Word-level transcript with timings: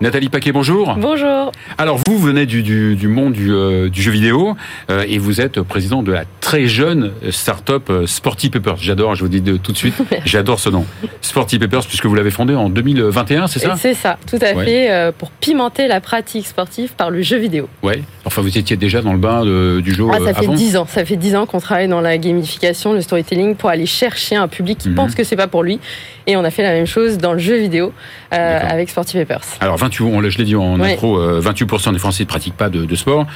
Nathalie 0.00 0.28
Paquet, 0.28 0.52
bonjour. 0.52 0.94
Bonjour. 0.96 1.50
Alors 1.76 1.98
vous 2.06 2.18
venez 2.18 2.46
du, 2.46 2.62
du, 2.62 2.94
du 2.94 3.08
monde 3.08 3.32
du, 3.32 3.52
euh, 3.52 3.88
du, 3.88 4.00
jeu 4.00 4.12
vidéo 4.12 4.54
euh, 4.90 5.04
et 5.08 5.18
vous 5.18 5.40
êtes 5.40 5.60
président 5.62 6.04
de 6.04 6.12
la 6.12 6.22
très 6.40 6.66
jeune 6.66 7.10
start-up 7.30 7.90
euh, 7.90 8.06
Sporty 8.06 8.48
Papers. 8.48 8.76
J'adore, 8.76 9.16
je 9.16 9.22
vous 9.22 9.28
dis 9.28 9.40
de, 9.40 9.56
tout 9.56 9.72
de 9.72 9.76
suite, 9.76 9.96
j'adore 10.24 10.60
ce 10.60 10.70
nom. 10.70 10.86
Sporty 11.20 11.58
Papers 11.58 11.84
puisque 11.84 12.06
vous 12.06 12.14
l'avez 12.14 12.30
fondé 12.30 12.54
en 12.54 12.70
2021, 12.70 13.48
c'est 13.48 13.58
ça? 13.58 13.74
C'est 13.76 13.94
ça, 13.94 14.18
tout 14.30 14.38
à 14.40 14.54
ouais. 14.54 14.64
fait, 14.64 14.92
euh, 14.92 15.10
pour 15.10 15.32
pimenter 15.32 15.88
la 15.88 16.00
pratique 16.00 16.46
sportive 16.46 16.92
par 16.96 17.10
le 17.10 17.20
jeu 17.22 17.36
vidéo. 17.38 17.68
Ouais. 17.82 18.00
Enfin, 18.24 18.40
vous 18.40 18.56
étiez 18.56 18.76
déjà 18.76 19.02
dans 19.02 19.12
le 19.12 19.18
bain 19.18 19.44
de, 19.44 19.80
du 19.80 19.92
jeu 19.92 20.04
ah, 20.12 20.18
ça 20.18 20.28
avant 20.30 20.42
fait 20.42 20.46
10 20.56 20.76
ans. 20.76 20.86
Ça 20.88 21.04
fait 21.04 21.16
10 21.16 21.34
ans 21.34 21.46
qu'on 21.46 21.58
travaille 21.58 21.88
dans 21.88 22.00
la 22.00 22.18
gamification, 22.18 22.92
le 22.92 23.00
storytelling 23.00 23.56
pour 23.56 23.68
aller 23.68 23.86
chercher 23.86 24.36
un 24.36 24.46
public 24.46 24.78
qui 24.78 24.90
Mhm. 24.90 24.94
pense 24.94 25.14
que 25.16 25.24
c'est 25.24 25.34
pas 25.36 25.48
pour 25.48 25.64
lui. 25.64 25.80
Et 26.30 26.36
on 26.36 26.44
a 26.44 26.50
fait 26.50 26.62
la 26.62 26.72
même 26.72 26.86
chose 26.86 27.16
dans 27.16 27.32
le 27.32 27.38
jeu 27.38 27.56
vidéo 27.56 27.90
euh, 28.34 28.58
avec 28.62 28.90
Sporty 28.90 29.16
Papers. 29.16 29.40
Alors 29.60 29.78
28, 29.78 30.04
on, 30.04 30.20
je 30.28 30.36
l'ai 30.36 30.44
dit 30.44 30.54
en 30.56 30.78
Ouais. 30.78 30.92
intro, 30.92 31.18
euh, 31.18 31.40
28% 31.40 31.92
des 31.94 31.98
Français 31.98 32.24
ne 32.24 32.28
pratiquent 32.28 32.56
pas 32.56 32.68
de, 32.68 32.84
de 32.84 32.94
sport. 32.96 33.26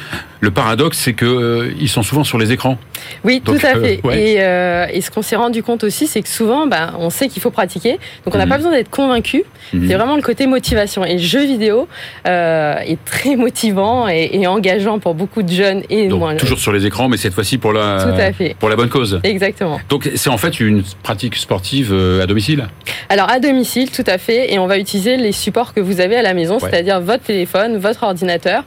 Le 0.41 0.51
paradoxe, 0.51 0.99
c'est 0.99 1.15
que 1.15 1.25
euh, 1.25 1.73
ils 1.81 1.89
sont 1.89 2.03
souvent 2.03 2.23
sur 2.23 2.37
les 2.37 2.53
écrans. 2.53 2.77
Oui, 3.25 3.41
Donc, 3.41 3.59
tout 3.59 3.67
à 3.67 3.77
euh, 3.77 3.81
fait. 3.83 4.01
ouais. 4.05 4.21
Et, 4.21 4.37
euh, 4.41 4.87
et 4.93 5.01
ce 5.01 5.11
qu'on 5.11 5.23
s'est 5.23 5.37
rendu 5.37 5.63
compte 5.63 5.85
aussi, 5.85 6.07
c'est 6.07 6.21
que 6.21 6.29
souvent, 6.29 6.67
bah, 6.67 6.93
on 6.99 7.09
sait 7.09 7.29
qu'il 7.29 7.41
faut 7.41 7.51
pratiquer, 7.51 7.93
donc 8.27 8.35
on 8.35 8.39
n'a 8.39 8.45
Mhm. 8.45 8.51
pas 8.51 8.57
besoin 8.59 8.73
d'être 8.73 8.91
convaincu. 8.91 9.43
Mhm. 9.73 9.89
C'est 9.89 9.95
vraiment 9.95 10.17
le 10.17 10.23
côté 10.23 10.47
motivation. 10.47 11.03
Et 11.03 11.15
le 11.15 11.19
jeu 11.19 11.45
vidéo 11.47 11.89
euh, 12.29 12.75
est 12.81 13.03
très 13.07 13.37
motivant 13.37 14.07
et, 14.09 14.29
et 14.35 14.47
engageant 14.47 14.99
pour 14.99 15.15
beaucoup 15.15 15.43
de 15.43 15.51
jeunes 15.51 15.83
et 15.89 16.09
Donc 16.09 16.19
moins. 16.19 16.37
toujours 16.37 16.59
sur 16.59 16.73
les 16.73 16.85
écrans, 16.85 17.09
mais 17.09 17.17
cette 17.17 17.33
fois-ci 17.33 17.57
pour 17.57 17.73
la 17.73 18.03
Tout 18.05 18.21
à 18.21 18.33
fait. 18.35 18.55
pour 18.59 18.69
la 18.69 18.77
bonne 18.77 18.91
cause. 18.91 19.19
Exactement. 19.25 19.81
Donc 19.89 20.11
c'est 20.15 20.29
en 20.31 20.37
fait 20.37 20.61
une 20.61 20.83
pratique 21.03 21.37
sportive 21.37 21.91
euh, 21.93 22.23
à 22.23 22.27
domicile? 22.27 22.67
Alors 23.09 23.31
à 23.31 23.41
domicile, 23.41 23.91
tout 23.91 24.05
à 24.07 24.19
fait, 24.19 24.53
et 24.53 24.59
on 24.59 24.67
va 24.67 24.79
utiliser 24.79 25.17
les 25.17 25.33
supports 25.33 25.75
que 25.75 25.81
vous 25.81 26.01
avez 26.01 26.17
à 26.17 26.23
la 26.23 26.35
maison, 26.35 26.55
Ouais. 26.59 26.71
c'est-à-dire 26.71 27.01
votre 27.01 27.25
téléphone, 27.25 27.77
votre 27.77 28.03
ordinateur, 28.03 28.65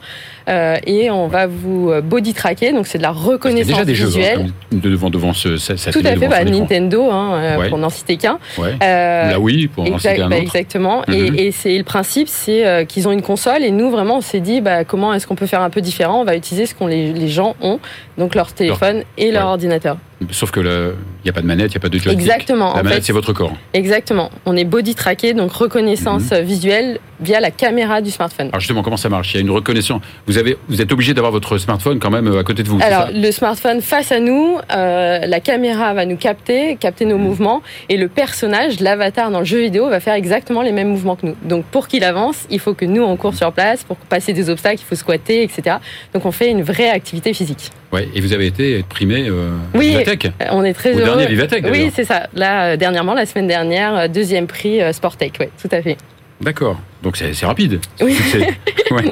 euh, 0.48 0.78
et 0.86 1.10
on 1.12 1.28
va 1.28 1.48
vous 1.48 1.90
euh, 1.92 2.02
body 2.02 2.34
tracker, 2.34 2.72
donc 2.74 2.88
c'est 2.88 2.98
de 2.98 3.04
la 3.04 3.12
reconnaissance 3.12 3.68
déjà 3.68 3.86
des 3.86 3.96
jeux 3.96 4.06
visuelle. 4.08 4.46
hein, 4.48 4.52
comme 4.72 4.80
devant 4.80 5.10
devant 5.10 5.34
ce, 5.34 5.58
sa 5.58 5.76
Tout 5.92 6.00
à 6.06 6.16
fait, 6.16 6.28
bah. 6.28 6.44
Nintendo, 6.44 7.10
hein, 7.12 7.34
euh, 7.36 7.58
Ouais. 7.58 7.70
pour 7.70 7.78
n'en 7.78 7.90
citer 7.90 8.18
qu'un. 8.18 8.38
Ouais. 8.58 8.76
Euh, 8.84 9.28
Ou 9.28 9.32
la 9.32 9.40
Wii 9.40 9.68
pour 9.68 9.84
en 9.92 9.98
citer 9.98 10.22
un 10.22 10.30
bah, 10.30 10.36
autre. 10.36 10.44
exactement. 10.44 11.04
Mhm. 11.08 11.14
Et, 11.14 11.48
et 11.48 11.52
c'est 11.52 11.78
le 11.78 11.84
principe, 11.84 12.28
c'est 12.28 12.86
qu'ils 12.88 13.08
ont 13.08 13.12
une 13.12 13.22
console 13.22 13.64
et 13.64 13.72
nous 13.72 13.90
vraiment 13.90 14.18
on 14.18 14.22
s'est 14.22 14.40
dit 14.40 14.62
bah, 14.62 14.84
comment 14.86 15.14
est-ce 15.14 15.26
qu'on 15.28 15.36
peut 15.36 15.48
faire 15.48 15.62
un 15.62 15.70
peu 15.70 15.82
différent? 15.82 16.22
On 16.22 16.26
va 16.26 16.36
utiliser 16.36 16.66
ce 16.66 16.76
qu'on 16.76 16.88
les, 16.88 17.12
les 17.14 17.28
gens 17.28 17.56
ont, 17.62 17.80
donc 18.18 18.36
leur 18.36 18.54
téléphone 18.54 19.04
et 19.18 19.32
leur 19.32 19.44
Ouais. 19.46 19.50
ordinateur. 19.52 19.98
Sauf 20.32 20.50
que 20.52 20.62
il 20.62 21.24
n'y 21.26 21.30
a 21.30 21.34
pas 21.34 21.42
de 21.42 21.46
manette, 21.46 21.72
il 21.74 21.76
n'y 21.76 21.78
a 21.78 21.82
pas 21.82 21.90
de 21.90 21.98
joystick. 21.98 22.20
Exactement. 22.26 22.74
La 22.74 22.80
en 22.80 22.84
manette 22.84 23.04
c'est 23.04 23.12
votre 23.14 23.34
corps. 23.34 23.52
exactement. 23.74 24.30
On 24.46 24.56
est 24.56 24.64
body 24.64 24.96
tracké, 24.96 25.34
donc 25.34 25.52
reconnaissance 25.52 26.32
Mhm. 26.32 26.40
visuelle 26.42 27.00
via 27.20 27.40
la 27.42 27.52
caméra 27.52 28.02
du 28.02 28.12
smartphone. 28.12 28.48
Alors 28.50 28.60
justement 28.60 28.82
comment 28.84 28.98
ça 28.98 29.10
marche? 29.10 29.34
Il 29.34 29.36
y 29.36 29.38
a 29.40 29.42
une 29.42 29.52
reconnaissance. 29.52 30.02
Vous 30.28 30.35
avez 30.38 30.58
vous 30.68 30.82
êtes 30.82 30.92
obligé 30.92 31.14
d'avoir 31.14 31.32
votre 31.32 31.58
smartphone 31.58 32.00
quand 32.00 32.10
même 32.10 32.28
euh, 32.28 32.40
à 32.40 32.44
côté 32.44 32.64
de 32.64 32.68
vous. 32.70 32.80
Alors 32.82 33.08
le 33.14 33.32
smartphone 33.32 33.82
face 33.82 34.12
à 34.12 34.20
nous, 34.20 34.58
euh, 34.76 35.20
la 35.26 35.40
caméra 35.40 35.94
va 35.94 36.06
nous 36.06 36.18
capter, 36.18 36.76
capter 36.78 37.06
nos 37.06 37.18
Mhm. 37.18 37.24
mouvements, 37.24 37.62
et 37.90 37.98
le 37.98 38.08
personnage, 38.08 38.80
l'avatar 38.80 39.32
dans 39.32 39.40
le 39.40 39.46
jeu 39.46 39.60
vidéo, 39.60 39.90
va 39.90 40.00
faire 40.00 40.14
exactement 40.14 40.62
les 40.62 40.72
mêmes 40.72 40.90
mouvements 40.90 41.16
que 41.16 41.26
nous. 41.28 41.36
Donc 41.44 41.66
pour 41.66 41.88
qu'il 41.88 42.04
avance, 42.04 42.46
il 42.50 42.60
faut 42.60 42.74
que 42.74 42.86
nous 42.86 43.04
on 43.04 43.16
court 43.18 43.34
sur 43.36 43.52
place, 43.52 43.84
pour 43.84 43.98
passer 43.98 44.34
des 44.34 44.50
obstacles, 44.50 44.82
il 44.82 44.86
faut 44.86 44.96
squatter, 44.96 45.44
etc. 45.44 45.78
Donc 46.14 46.26
on 46.26 46.32
fait 46.32 46.50
une 46.52 46.64
vraie 46.64 46.90
activité 46.90 47.34
physique. 47.34 47.70
Ouais. 47.92 48.10
Et 48.14 48.22
vous 48.22 48.34
avez 48.34 48.48
été 48.48 48.84
primé 48.90 49.28
euh, 49.30 49.52
Oui. 49.74 49.90
Vivatech. 49.90 50.32
On 50.52 50.64
est 50.64 50.74
très 50.74 50.94
Au 50.94 50.98
heureux. 51.00 51.06
dernier 51.06 51.28
Vivatech. 51.28 51.66
Oui, 51.72 51.92
c'est 51.96 52.04
ça. 52.04 52.28
Là, 52.34 52.66
euh, 52.74 52.78
dernièrement, 52.78 53.14
la 53.14 53.26
semaine 53.26 53.48
dernière, 53.48 54.10
deuxième 54.10 54.48
prix 54.48 54.80
Sportec, 54.94 55.34
ouais, 55.40 55.50
tout 55.62 55.70
à 55.72 55.82
fait. 55.82 55.98
D'accord. 56.42 56.78
Donc 57.04 57.16
c'est 57.18 57.46
rapide. 57.46 57.80
Oui. 58.02 58.18
Ouais. 58.92 59.12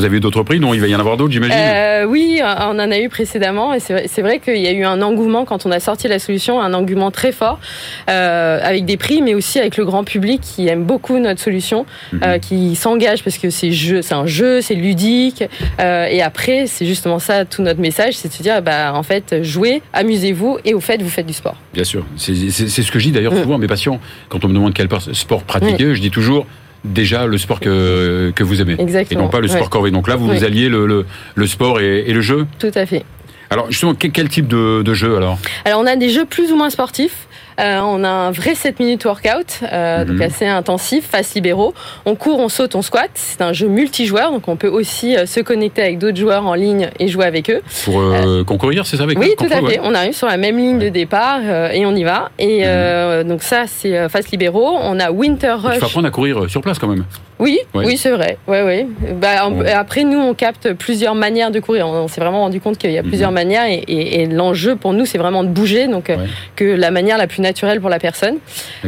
Vous 0.00 0.06
avez 0.06 0.16
eu 0.16 0.20
d'autres 0.20 0.42
prix 0.44 0.60
Non, 0.60 0.72
il 0.72 0.80
va 0.80 0.86
y 0.86 0.94
en 0.94 0.98
avoir 0.98 1.18
d'autres, 1.18 1.30
j'imagine. 1.32 1.54
Euh, 1.58 2.04
oui, 2.06 2.40
on 2.42 2.78
en 2.78 2.90
a 2.90 2.98
eu 2.98 3.10
précédemment 3.10 3.74
et 3.74 3.80
c'est 3.80 4.22
vrai, 4.22 4.38
qu'il 4.38 4.56
y 4.56 4.66
a 4.66 4.72
eu 4.72 4.84
un 4.84 5.02
engouement 5.02 5.44
quand 5.44 5.66
on 5.66 5.70
a 5.70 5.78
sorti 5.78 6.08
la 6.08 6.18
solution, 6.18 6.58
un 6.58 6.72
engouement 6.72 7.10
très 7.10 7.32
fort 7.32 7.60
euh, 8.08 8.58
avec 8.62 8.86
des 8.86 8.96
prix, 8.96 9.20
mais 9.20 9.34
aussi 9.34 9.58
avec 9.58 9.76
le 9.76 9.84
grand 9.84 10.02
public 10.04 10.40
qui 10.40 10.68
aime 10.68 10.84
beaucoup 10.84 11.18
notre 11.18 11.40
solution, 11.40 11.84
Mhm. 12.14 12.20
euh, 12.24 12.38
qui 12.38 12.76
s'engage 12.76 13.22
parce 13.22 13.36
que 13.36 13.50
c'est 13.50 13.72
jeu, 13.72 14.00
c'est 14.00 14.14
un 14.14 14.24
jeu, 14.24 14.62
c'est 14.62 14.74
ludique. 14.74 15.44
et 15.78 16.22
après, 16.22 16.66
c'est 16.66 16.86
justement 16.86 17.18
ça 17.18 17.44
tout 17.44 17.60
notre 17.60 17.80
message, 17.80 18.14
c'est 18.16 18.28
de 18.28 18.32
se 18.32 18.42
dire, 18.42 18.62
bah 18.62 18.92
en 18.94 19.02
fait, 19.02 19.42
jouez, 19.42 19.82
amusez-vous 19.92 20.58
et 20.64 20.72
au 20.72 20.80
fait, 20.80 21.02
vous 21.02 21.10
faites 21.10 21.26
du 21.26 21.34
sport. 21.34 21.56
Bien 21.74 21.84
sûr. 21.84 22.06
C'est 22.16 22.32
ce 22.40 22.90
que 22.90 22.98
je 22.98 23.04
dis 23.04 23.12
d'ailleurs 23.12 23.34
Mm. 23.34 23.42
souvent 23.42 23.54
à 23.56 23.58
mes 23.58 23.66
patients. 23.66 24.00
Quand 24.30 24.44
on 24.46 24.48
me 24.48 24.54
demande 24.54 24.72
quel 24.72 24.88
sport 25.12 25.42
pratiquer, 25.42 25.94
je 25.94 26.00
dis 26.00 26.10
toujours 26.10 26.46
déjà 26.84 27.26
le 27.26 27.38
sport 27.38 27.60
que, 27.60 28.32
que 28.34 28.42
vous 28.44 28.60
aimez. 28.60 28.74
Et 28.78 28.82
Exactement. 28.82 29.22
non 29.24 29.28
pas 29.28 29.40
le 29.40 29.48
sport 29.48 29.62
Ouais, 29.62 29.68
corvée. 29.68 29.90
Donc 29.90 30.08
là, 30.08 30.16
vous, 30.16 30.28
Oui. 30.28 30.38
vous 30.38 30.44
alliez 30.44 30.68
le, 30.68 30.86
le, 30.86 31.06
le 31.34 31.46
sport 31.46 31.80
et, 31.80 32.04
et 32.06 32.12
le 32.12 32.20
jeu. 32.20 32.46
tout 32.58 32.70
à 32.74 32.86
fait. 32.86 33.04
Alors 33.52 33.66
justement, 33.70 33.94
quel 33.94 34.28
type 34.28 34.46
de, 34.46 34.82
de 34.82 34.94
jeu 34.94 35.16
alors? 35.16 35.38
Alors 35.64 35.80
on 35.80 35.86
a 35.86 35.96
des 35.96 36.08
jeux 36.10 36.24
plus 36.24 36.52
ou 36.52 36.56
moins 36.56 36.70
sportifs. 36.70 37.26
Euh, 37.60 37.80
on 37.84 38.02
a 38.04 38.08
un 38.08 38.30
vrai 38.30 38.54
7 38.54 38.80
minutes 38.80 39.04
workout, 39.04 39.60
euh, 39.62 40.04
Mhm. 40.04 40.04
donc 40.12 40.20
assez 40.22 40.46
intensif, 40.46 41.06
face 41.08 41.34
libéraux. 41.34 41.74
On 42.06 42.14
court, 42.14 42.38
on 42.38 42.48
saute, 42.48 42.74
on 42.74 42.82
squatte. 42.82 43.10
C'est 43.14 43.42
un 43.42 43.52
jeu 43.52 43.68
multijoueur, 43.68 44.30
donc 44.32 44.48
on 44.48 44.56
peut 44.56 44.68
aussi 44.68 45.16
euh, 45.16 45.26
se 45.26 45.40
connecter 45.40 45.82
avec 45.82 45.98
d'autres 45.98 46.16
joueurs 46.18 46.46
en 46.46 46.54
ligne 46.54 46.90
et 46.98 47.08
jouer 47.08 47.26
avec 47.26 47.50
eux. 47.50 47.60
Pour 47.84 48.00
euh, 48.00 48.44
concourir, 48.44 48.86
c'est 48.86 48.96
ça 48.96 49.02
avec 49.04 49.18
oui, 49.18 49.34
tout 49.38 49.44
à 49.50 49.60
fait. 49.66 49.80
On 49.82 49.94
arrive 49.94 50.14
sur 50.14 50.26
la 50.26 50.36
même 50.36 50.56
ligne 50.56 50.78
de 50.78 50.88
départ 50.88 51.40
et 51.72 51.84
on 51.86 51.94
y 51.94 52.04
va. 52.04 52.30
Et 52.38 52.60
euh, 52.64 53.24
donc 53.24 53.42
ça, 53.42 53.64
c'est 53.66 54.08
face 54.08 54.30
libéraux. 54.30 54.76
On 54.80 54.98
a 55.00 55.10
Winter 55.10 55.48
ouais. 55.48 55.56
Il 55.56 55.60
faut 55.60 55.68
Rush. 55.68 55.82
apprendre 55.82 56.08
à 56.08 56.10
courir 56.10 56.48
sur 56.48 56.60
place 56.62 56.78
quand 56.78 56.88
même. 56.88 57.04
Oui, 57.38 57.58
Ouais. 57.72 57.86
oui, 57.86 57.96
c'est 57.96 58.10
vrai. 58.10 58.36
Ouais, 58.46 58.62
ouais. 58.62 58.86
Bah, 59.14 59.46
on- 59.48 59.60
Ouais. 59.60 59.72
Après, 59.72 60.04
nous, 60.04 60.18
on 60.18 60.34
capte 60.34 60.74
plusieurs 60.74 61.14
manières 61.14 61.50
de 61.50 61.58
courir. 61.58 61.88
On, 61.88 62.02
on 62.02 62.08
s'est 62.08 62.20
vraiment 62.20 62.40
rendu 62.40 62.60
compte 62.60 62.76
qu'il 62.76 62.90
y 62.90 62.98
a 62.98 63.02
Mhm. 63.02 63.08
plusieurs 63.08 63.32
manières 63.32 63.64
et, 63.64 63.76
et- 63.88 64.20
et 64.22 64.26
l'enjeu 64.26 64.76
pour 64.76 64.92
nous, 64.92 65.06
c'est 65.06 65.16
vraiment 65.16 65.42
de 65.42 65.48
bouger, 65.48 65.86
donc 65.88 66.12
que 66.56 66.64
la 66.64 66.90
manière 66.90 67.16
la 67.16 67.26
plus 67.26 67.40
naturelle 67.40 67.49
pour 67.80 67.90
la 67.90 67.98
personne. 67.98 68.36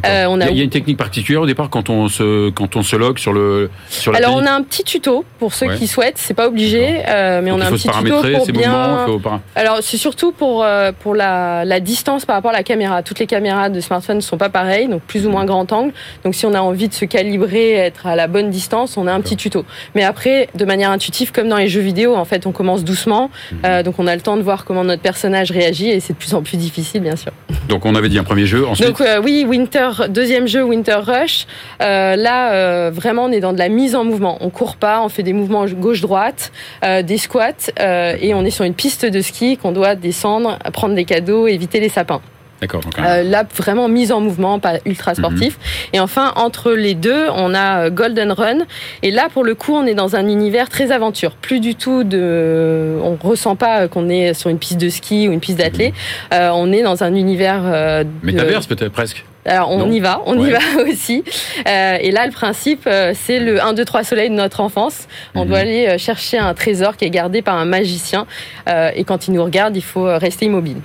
Euh, 0.06 0.27
on 0.28 0.41
a- 0.41 0.49
il, 0.50 0.56
y 0.56 0.61
a, 0.61 0.65
une 0.65 0.71
technique 0.71 0.97
particulière 0.97 1.43
au 1.43 1.47
départ 1.47 1.69
quand 1.71 1.91
on 1.91 2.09
se 2.09 2.50
quand 2.50 2.77
on 2.77 2.83
se 2.83 2.97
log 2.97 3.19
sur 3.19 3.33
le 3.33 3.71
sur 3.89 4.12
la 4.12 4.19
Alors, 4.19 4.34
on 4.37 4.45
a 4.47 4.50
un 4.50 4.62
petit 4.62 4.84
tuto 4.84 5.25
pour 5.39 5.53
ceux 5.55 5.67
Ouais. 5.67 5.77
qui 5.77 5.87
souhaitent. 5.87 6.19
C'est 6.19 6.34
pas 6.34 6.47
obligé, 6.49 7.03
euh, 7.09 7.41
mais 7.43 7.50
on 7.50 7.61
a 7.61 7.67
un 7.67 7.71
petit 7.71 7.89
tuto 7.89 8.21
pour 8.21 8.31
mouvements. 8.47 8.53
bien. 8.53 9.03
faut 9.06 9.19
para- 9.19 9.41
Alors, 9.55 9.78
c'est 9.83 9.97
surtout 9.97 10.33
pour 10.33 10.65
euh, 10.65 10.93
pour 10.99 11.15
la, 11.15 11.65
la 11.65 11.81
distance 11.81 12.25
par 12.25 12.37
rapport 12.37 12.50
à 12.50 12.55
la 12.55 12.62
caméra. 12.62 13.03
Toutes 13.03 13.19
les 13.19 13.27
caméras 13.27 13.69
de 13.69 13.81
smartphone 13.81 14.17
ne 14.17 14.21
sont 14.23 14.39
pas 14.39 14.49
pareilles, 14.49 14.89
donc 14.89 15.03
plus 15.03 15.27
ou 15.27 15.31
moins 15.31 15.44
grand 15.44 15.71
angle. 15.73 15.93
Donc, 16.25 16.34
si 16.34 16.47
on 16.47 16.55
a 16.55 16.61
envie 16.61 16.89
de 16.89 16.94
se 16.94 17.05
calibrer, 17.05 17.73
être 17.73 18.06
à 18.06 18.17
la 18.17 18.27
bonne 18.27 18.50
distance, 18.50 18.97
on 18.97 19.06
a 19.06 19.12
un 19.12 19.21
petit 19.21 19.37
tuto. 19.37 19.65
Mais 19.94 20.05
après, 20.05 20.49
de 20.55 20.65
manière 20.65 20.91
intuitive, 20.91 21.33
comme 21.33 21.49
dans 21.49 21.56
les 21.56 21.69
jeux 21.69 21.81
vidéo, 21.81 22.15
en 22.17 22.25
fait, 22.25 22.47
on 22.47 22.53
commence 22.53 22.84
doucement. 22.84 23.31
Mhm. 23.53 23.59
Euh, 23.65 23.83
donc, 23.83 23.99
on 23.99 24.06
a 24.06 24.15
le 24.15 24.21
temps 24.23 24.37
de 24.37 24.43
voir 24.43 24.65
comment 24.65 24.84
notre 24.84 25.03
personnage 25.03 25.50
réagit, 25.50 25.91
et 25.91 26.00
c'est 26.00 26.12
de 26.15 26.19
plus 26.19 26.34
en 26.34 26.43
plus 26.43 26.56
difficile, 26.56 27.00
bien 27.00 27.17
sûr. 27.17 27.33
Donc 27.69 27.87
on 27.87 27.94
avait 27.94 28.09
dit 28.09 28.19
un 28.19 28.25
premier 28.25 28.47
jeu. 28.47 28.51
Donc 28.52 29.00
euh, 29.00 29.20
oui, 29.22 29.44
Winter, 29.48 29.90
deuxième 30.08 30.46
jeu, 30.46 30.62
Winter 30.62 31.00
Rush. 31.04 31.46
Euh, 31.80 32.16
là, 32.16 32.52
euh, 32.52 32.90
vraiment, 32.92 33.24
on 33.24 33.32
est 33.32 33.40
dans 33.40 33.52
de 33.52 33.58
la 33.58 33.68
mise 33.68 33.94
en 33.94 34.04
mouvement. 34.04 34.38
On 34.40 34.50
court 34.50 34.76
pas, 34.76 35.02
on 35.02 35.08
fait 35.08 35.22
des 35.22 35.32
mouvements 35.32 35.66
gauche-droite, 35.66 36.52
des 36.82 37.18
squats, 37.18 37.70
et 37.78 38.34
on 38.34 38.44
est 38.44 38.50
sur 38.50 38.64
une 38.64 38.74
piste 38.74 39.06
de 39.06 39.20
ski 39.20 39.56
qu'on 39.56 39.72
doit 39.72 39.94
descendre, 39.94 40.58
prendre 40.72 40.94
des 40.94 41.04
cadeaux, 41.04 41.46
éviter 41.46 41.80
les 41.80 41.88
sapins. 41.88 42.20
D'accord. 42.62 42.81
Euh, 42.99 43.23
là, 43.23 43.45
vraiment 43.56 43.89
mise 43.89 44.11
en 44.12 44.21
mouvement, 44.21 44.59
pas 44.59 44.78
ultra 44.87 45.15
sportif. 45.15 45.59
Et 45.93 46.00
enfin, 46.00 46.33
entre 46.37 46.73
les 46.73 46.95
deux, 46.95 47.27
on 47.34 47.53
a 47.55 47.87
euh, 47.87 47.91
Golden 47.91 48.33
Run. 48.33 48.61
Et 49.03 49.11
là, 49.11 49.28
pour 49.31 49.45
le 49.45 49.55
coup, 49.55 49.75
on 49.75 49.84
est 49.84 49.95
dans 49.95 50.17
un 50.17 50.27
univers 50.28 50.71
très 50.71 50.91
aventure. 50.93 51.33
Plus 51.33 51.61
du 51.61 51.75
tout 51.75 52.05
de, 52.05 52.97
on 53.03 53.17
ressent 53.23 53.56
pas 53.56 53.87
qu'on 53.89 54.09
est 54.09 54.33
sur 54.33 54.49
une 54.49 54.59
piste 54.59 54.81
de 54.81 54.89
ski 54.89 55.28
ou 55.28 55.33
une 55.33 55.41
piste 55.41 55.59
d'athlé. 55.59 55.93
Euh, 56.33 56.50
on 56.55 56.73
est 56.73 56.83
dans 56.83 57.03
un 57.05 57.15
univers 57.15 57.61
euh, 57.65 58.05
de- 58.05 58.09
Métaverse 58.23 58.67
peut-être 58.67 58.93
presque. 58.93 59.25
alors 59.44 59.71
on 59.73 59.79
Non. 59.79 59.91
y 59.91 59.99
va, 60.00 60.23
on 60.27 60.39
y 60.39 60.50
va 60.50 60.59
aussi. 60.89 61.25
Euh, 61.69 61.97
et 62.00 62.11
là, 62.12 62.25
le 62.26 62.32
principe, 62.32 62.85
euh, 62.87 63.12
c'est 63.15 63.41
le 63.41 63.61
1, 63.61 63.73
2, 63.75 63.85
3 63.85 64.05
soleil 64.05 64.31
de 64.31 64.35
notre 64.37 64.61
enfance. 64.61 65.08
On 65.35 65.43
Mhm. 65.43 65.49
doit 65.49 65.58
aller 65.58 65.87
euh, 65.88 65.99
chercher 65.99 66.38
un 66.38 66.55
trésor 66.55 66.97
qui 66.97 67.05
est 67.05 67.11
gardé 67.11 67.43
par 67.43 67.56
un 67.56 67.65
magicien. 67.65 68.26
Euh, 68.69 68.91
et 68.94 69.03
quand 69.05 69.26
il 69.26 69.35
nous 69.35 69.43
regarde, 69.44 69.76
il 69.76 69.82
faut 69.82 70.06
euh, 70.06 70.17
rester 70.19 70.47
immobile. 70.47 70.76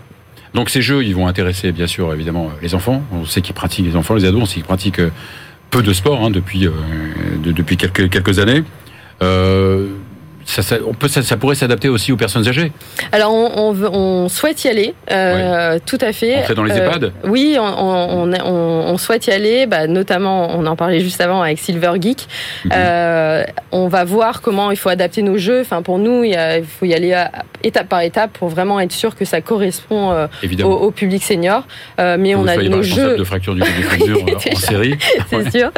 Donc 0.58 0.72
ces 0.72 0.82
jeux, 0.82 1.04
ils 1.06 1.14
vont 1.16 1.28
intéresser 1.28 1.72
bien 1.72 1.86
sûr 1.86 2.12
évidemment 2.16 2.50
les 2.64 2.74
enfants. 2.74 3.04
On 3.14 3.26
sait 3.26 3.42
qu'ils 3.42 3.54
pratiquent 3.54 3.86
les 3.86 3.96
enfants, 3.96 4.16
les 4.16 4.26
ados, 4.26 4.42
on 4.42 4.46
sait 4.48 4.56
qu'ils 4.56 4.64
pratiquent 4.64 4.98
euh, 4.98 5.12
peu 5.70 5.84
de 5.84 5.94
sport 5.94 6.26
hein, 6.26 6.32
depuis 6.32 6.66
euh, 6.66 6.72
de- 7.44 7.52
depuis 7.52 7.78
quelques 7.78 8.10
quelques 8.10 8.40
années. 8.40 8.64
Euh, 9.22 9.90
ça, 10.50 10.62
ça, 10.62 10.78
on 10.88 10.94
peut, 10.94 11.10
ça, 11.10 11.22
ça 11.24 11.36
pourrait 11.36 11.56
s'adapter 11.56 11.90
aussi 11.90 12.14
aux 12.14 12.16
personnes 12.18 12.48
âgées. 12.48 12.72
Alors, 13.12 13.34
on, 13.34 13.52
on, 13.58 13.72
veut- 13.74 13.90
on 13.92 14.30
souhaite 14.30 14.64
y 14.64 14.70
aller, 14.70 14.94
euh, 15.12 15.78
tout 15.86 15.98
à 16.00 16.14
fait. 16.14 16.38
Entrer 16.38 16.56
dans 16.56 16.64
les 16.64 16.72
Euh, 16.72 16.86
EHPAD 16.88 17.12
Oui, 17.26 17.58
on, 17.60 18.98
souhaite 18.98 19.28
y 19.28 19.32
aller, 19.32 19.66
bah, 19.66 19.88
notamment, 19.88 20.50
on 20.58 20.66
en 20.66 20.76
parlait 20.78 21.02
juste 21.02 21.20
avant 21.20 21.42
avec 21.42 21.60
Silver 21.60 21.92
Geek. 22.00 22.28
Mhm. 22.64 22.72
Euh, 22.74 23.44
on 23.74 23.90
va 23.90 24.06
voir 24.06 24.42
comment 24.42 24.72
il 24.72 24.78
faut 24.78 24.88
adapter 24.90 25.22
nos 25.22 25.38
jeux. 25.38 25.60
Enfin, 25.62 25.82
pour 25.82 26.00
nous, 26.00 26.24
il, 26.24 26.32
y 26.32 26.36
a- 26.36 26.60
il 26.60 26.66
faut 26.66 26.86
y 26.86 26.94
aller 26.94 27.12
à- 27.14 27.30
étape 27.64 27.90
par 27.90 28.02
étape 28.02 28.32
pour 28.34 28.48
vraiment 28.48 28.80
être 28.80 28.94
sûr 28.94 29.16
que 29.18 29.26
ça 29.26 29.42
correspond 29.42 30.28
au, 30.64 30.66
au 30.66 30.92
public 30.92 31.24
senior. 31.24 31.64
Mais 31.98 32.36
on 32.36 32.48
a 32.48 32.56
nos 32.56 32.84
jeux. 32.84 33.18
de 33.18 33.24
fracture 33.26 33.54
du 33.54 33.60
côté 33.62 33.82
frisure 33.82 34.20
en, 34.24 34.54
en 34.54 34.56
série. 34.56 34.96
c'est 35.30 35.52
sûr. 35.52 35.72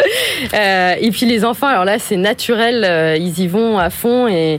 Et 0.53 1.09
puis 1.11 1.25
les 1.25 1.43
enfants, 1.43 1.67
alors 1.67 1.85
là, 1.85 1.97
c'est 1.97 2.17
naturel, 2.17 3.17
ils 3.19 3.39
y 3.39 3.47
vont 3.47 3.79
à 3.79 3.89
fond 3.89 4.27
et 4.27 4.58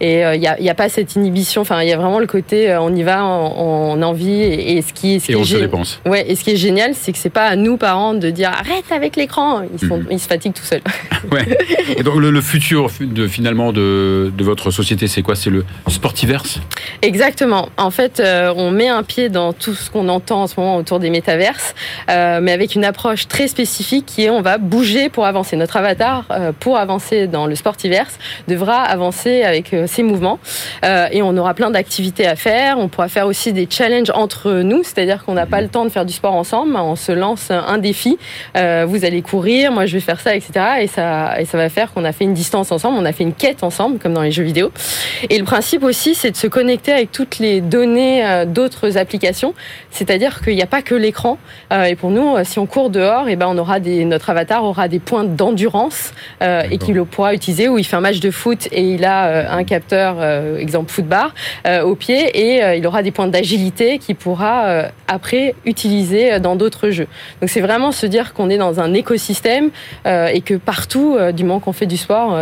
et 0.00 0.20
il 0.34 0.40
n'y 0.40 0.70
a, 0.70 0.74
pas 0.74 0.88
cette 0.88 1.16
inhibition. 1.16 1.62
Enfin, 1.62 1.82
il 1.82 1.88
y 1.88 1.92
a 1.92 1.96
vraiment 1.96 2.18
le 2.20 2.26
côté, 2.26 2.70
euh, 2.70 2.80
on 2.80 2.94
y 2.94 3.02
va, 3.02 3.24
on, 3.24 3.92
on 3.98 4.02
a 4.02 4.06
envie. 4.06 4.30
Et, 4.42 4.76
et 4.78 4.82
ce 4.82 4.92
qui, 4.92 5.18
ce 5.20 5.26
qui 5.26 5.32
Et 5.32 5.36
on 5.36 5.42
est 5.42 5.44
se 5.44 5.56
dépense. 5.56 6.00
Ouais, 6.06 6.24
et 6.30 6.36
ce 6.36 6.44
qui 6.44 6.52
est 6.52 6.56
génial, 6.56 6.94
c'est 6.94 7.12
que 7.12 7.18
c'est 7.18 7.30
pas 7.30 7.46
à 7.46 7.56
nous 7.56 7.76
parents 7.76 8.14
de 8.14 8.30
dire 8.30 8.50
arrête 8.50 8.84
avec 8.90 9.16
l'écran. 9.16 9.62
Ils, 9.72 9.88
sont- 9.88 10.02
ils 10.10 10.20
se 10.20 10.28
fatiguent 10.28 10.54
tout 10.54 10.64
seuls. 10.64 10.82
Ouais. 11.32 11.44
Et 11.96 12.04
donc 12.04 12.14
le, 12.20 12.30
le 12.30 12.40
futur 12.40 12.90
de, 13.00 13.26
finalement 13.26 13.72
de, 13.72 14.32
de 14.38 14.44
votre 14.44 14.70
société, 14.70 15.08
c'est 15.08 15.20
quoi? 15.22 15.34
C'est 15.34 15.50
le 15.50 15.64
sportiverse? 15.88 16.60
Exactement. 17.02 17.68
En 17.76 17.90
fait, 17.90 18.20
euh, 18.20 18.54
on 18.56 18.70
met 18.70 18.88
un 18.88 19.02
pied 19.02 19.28
dans 19.28 19.52
tout 19.52 19.74
ce 19.74 19.90
qu'on 19.90 20.08
entend 20.08 20.42
en 20.42 20.46
ce 20.46 20.54
moment 20.58 20.76
autour 20.76 21.00
des 21.00 21.10
métaverses, 21.10 21.74
euh, 22.08 22.38
mais 22.40 22.52
avec 22.52 22.76
une 22.76 22.84
approche 22.84 23.26
très 23.26 23.48
spécifique 23.48 24.06
qui 24.06 24.24
est 24.24 24.30
on 24.30 24.42
va 24.42 24.58
bouger 24.58 25.08
pour 25.08 25.26
avancer. 25.26 25.56
Notre 25.56 25.76
avatar, 25.76 26.24
euh, 26.30 26.52
pour 26.58 26.78
avancer 26.78 27.26
dans 27.26 27.46
le 27.46 27.56
sportiverse, 27.56 28.16
devra 28.46 28.76
avancer 28.82 29.42
avec 29.42 29.72
ses 29.88 30.02
mouvements. 30.02 30.38
Euh, 30.84 31.08
et 31.10 31.22
on 31.22 31.36
aura 31.36 31.54
plein 31.54 31.70
d'activités 31.70 32.26
à 32.26 32.36
faire. 32.36 32.78
On 32.78 32.88
pourra 32.88 33.08
faire 33.08 33.26
aussi 33.26 33.52
des 33.52 33.66
challenges 33.68 34.10
entre 34.14 34.60
nous, 34.62 34.82
c'est-à-dire 34.84 35.24
qu'on 35.24 35.34
n'a 35.34 35.46
pas 35.46 35.60
le 35.60 35.68
temps 35.68 35.84
de 35.84 35.90
faire 35.90 36.04
du 36.04 36.12
sport 36.12 36.34
ensemble. 36.34 36.76
On 36.76 36.96
se 36.96 37.12
lance 37.12 37.50
un 37.50 37.78
défi. 37.78 38.18
Euh, 38.56 38.84
vous 38.88 39.04
allez 39.04 39.22
courir, 39.22 39.72
moi 39.72 39.86
je 39.86 39.94
vais 39.94 40.00
faire 40.00 40.20
ça, 40.20 40.34
etc. 40.34 40.52
Et 40.80 40.86
ça, 40.86 41.40
et 41.40 41.44
ça 41.44 41.58
va 41.58 41.68
faire 41.68 41.92
qu'on 41.92 42.04
a 42.04 42.12
fait 42.12 42.24
une 42.24 42.34
distance 42.34 42.72
ensemble, 42.72 42.98
on 42.98 43.04
a 43.04 43.12
fait 43.12 43.24
une 43.24 43.32
quête 43.32 43.62
ensemble, 43.62 43.98
comme 43.98 44.14
dans 44.14 44.22
les 44.22 44.30
jeux 44.30 44.42
vidéo. 44.42 44.70
Et 45.28 45.38
le 45.38 45.44
principe 45.44 45.82
aussi, 45.82 46.14
c'est 46.14 46.30
de 46.30 46.36
se 46.36 46.46
connecter 46.46 46.92
avec 46.92 47.12
toutes 47.12 47.38
les 47.38 47.60
données 47.60 48.24
euh, 48.24 48.44
d'autres 48.44 48.98
applications. 48.98 49.54
C'est-à-dire 49.90 50.40
qu'il 50.42 50.54
n'y 50.54 50.62
a 50.62 50.66
pas 50.66 50.82
que 50.82 50.94
l'écran. 50.94 51.38
Et 51.70 51.96
pour 51.96 52.10
nous, 52.10 52.36
si 52.44 52.58
on 52.58 52.66
court 52.66 52.90
dehors, 52.90 53.28
et 53.28 53.36
ben 53.36 53.46
on 53.48 53.58
aura 53.58 53.80
des, 53.80 54.04
notre 54.04 54.30
avatar 54.30 54.64
aura 54.64 54.88
des 54.88 54.98
points 54.98 55.24
d'endurance 55.24 56.12
et 56.40 56.78
qu'il 56.78 56.94
le 56.94 57.04
pourra 57.04 57.34
utiliser. 57.34 57.68
Où 57.68 57.78
il 57.78 57.84
fait 57.84 57.96
un 57.96 58.00
match 58.00 58.20
de 58.20 58.30
foot 58.30 58.68
et 58.70 58.82
il 58.82 59.04
a 59.04 59.52
un 59.52 59.64
euh, 59.92 60.58
exemple 60.58 60.90
footbar, 60.90 61.34
euh, 61.66 61.82
au 61.82 61.94
pied 61.94 62.30
et 62.34 62.62
euh, 62.62 62.74
il 62.74 62.86
aura 62.86 63.02
des 63.02 63.10
points 63.10 63.26
d'agilité 63.26 63.98
qu'il 63.98 64.16
pourra 64.16 64.84
après 65.06 65.54
utiliser 65.64 66.40
dans 66.40 66.56
d'autres 66.56 66.90
jeux. 66.90 67.06
Donc 67.40 67.50
c'est 67.50 67.60
vraiment 67.60 67.92
se 67.92 68.06
dire 68.06 68.34
qu'on 68.34 68.50
est 68.50 68.58
dans 68.58 68.80
un 68.80 68.94
écosystème 68.94 69.70
et 70.06 70.40
que 70.40 70.54
partout, 70.54 71.16
du 71.32 71.44
moment 71.44 71.60
qu'on 71.60 71.72
fait 71.72 71.86
du 71.86 71.96
sport, 71.96 72.38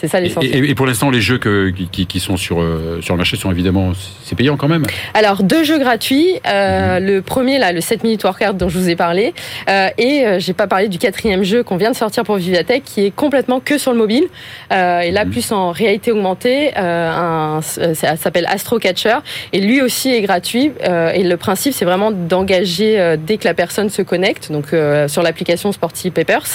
c'est 0.00 0.08
ça 0.08 0.20
l'essentiel. 0.20 0.64
et- 0.64 0.70
et 0.70 0.74
pour 0.74 0.86
l'instant, 0.86 1.10
les 1.10 1.20
jeux 1.20 1.38
que- 1.38 1.70
qui, 1.92 2.06
qui 2.06 2.20
sont 2.20 2.36
sur, 2.36 2.60
euh, 2.60 3.00
sur 3.02 3.14
le 3.14 3.18
marché 3.18 3.36
sont 3.36 3.50
évidemment 3.50 3.92
c'est 4.24 4.34
payant 4.36 4.56
quand 4.56 4.68
même. 4.68 4.84
Alors 5.14 5.42
deux 5.42 5.64
jeux 5.64 5.78
gratuits. 5.78 6.28
Euh, 6.46 6.98
Mhm. 7.00 7.06
Le 7.06 7.22
premier 7.22 7.58
là, 7.58 7.72
le 7.72 7.80
7 7.80 8.02
minutes 8.04 8.24
workout 8.24 8.56
dont 8.56 8.68
je 8.68 8.78
vous 8.78 8.88
ai 8.88 8.96
parlé, 8.96 9.34
euh, 9.68 9.88
et 9.98 10.26
euh, 10.26 10.38
j'ai 10.38 10.52
pas 10.52 10.66
parlé 10.66 10.88
du 10.88 10.98
quatrième 10.98 11.42
jeu 11.44 11.62
qu'on 11.62 11.76
vient 11.76 11.90
de 11.90 11.96
sortir 11.96 12.24
pour 12.24 12.36
Vivatech, 12.36 12.82
qui 12.84 13.04
est 13.06 13.10
complètement 13.10 13.60
que 13.60 13.78
sur 13.78 13.92
le 13.92 13.98
mobile. 13.98 14.24
Euh, 14.72 15.00
et 15.00 15.10
là, 15.10 15.24
Mhm. 15.24 15.30
plus 15.30 15.52
en 15.52 15.70
réalité 15.70 16.10
augmentée, 16.12 16.72
euh, 16.76 17.10
un, 17.10 17.60
ça 17.62 18.16
s'appelle 18.16 18.46
Astro 18.48 18.78
Catcher, 18.78 19.16
et 19.52 19.60
lui 19.60 19.80
aussi 19.82 20.10
est 20.10 20.20
gratuit. 20.22 20.72
Euh, 20.84 21.10
et 21.12 21.22
le 21.22 21.36
principe, 21.36 21.72
c'est 21.74 21.84
vraiment 21.84 22.10
d'engager 22.10 22.98
euh, 23.00 23.16
dès 23.18 23.36
que 23.36 23.44
la 23.44 23.54
personne 23.54 23.88
se 23.90 24.02
connecte, 24.02 24.50
donc 24.52 24.72
euh, 24.72 25.08
sur 25.08 25.22
l'application 25.22 25.72
Sporty 25.72 26.10
Papers, 26.10 26.46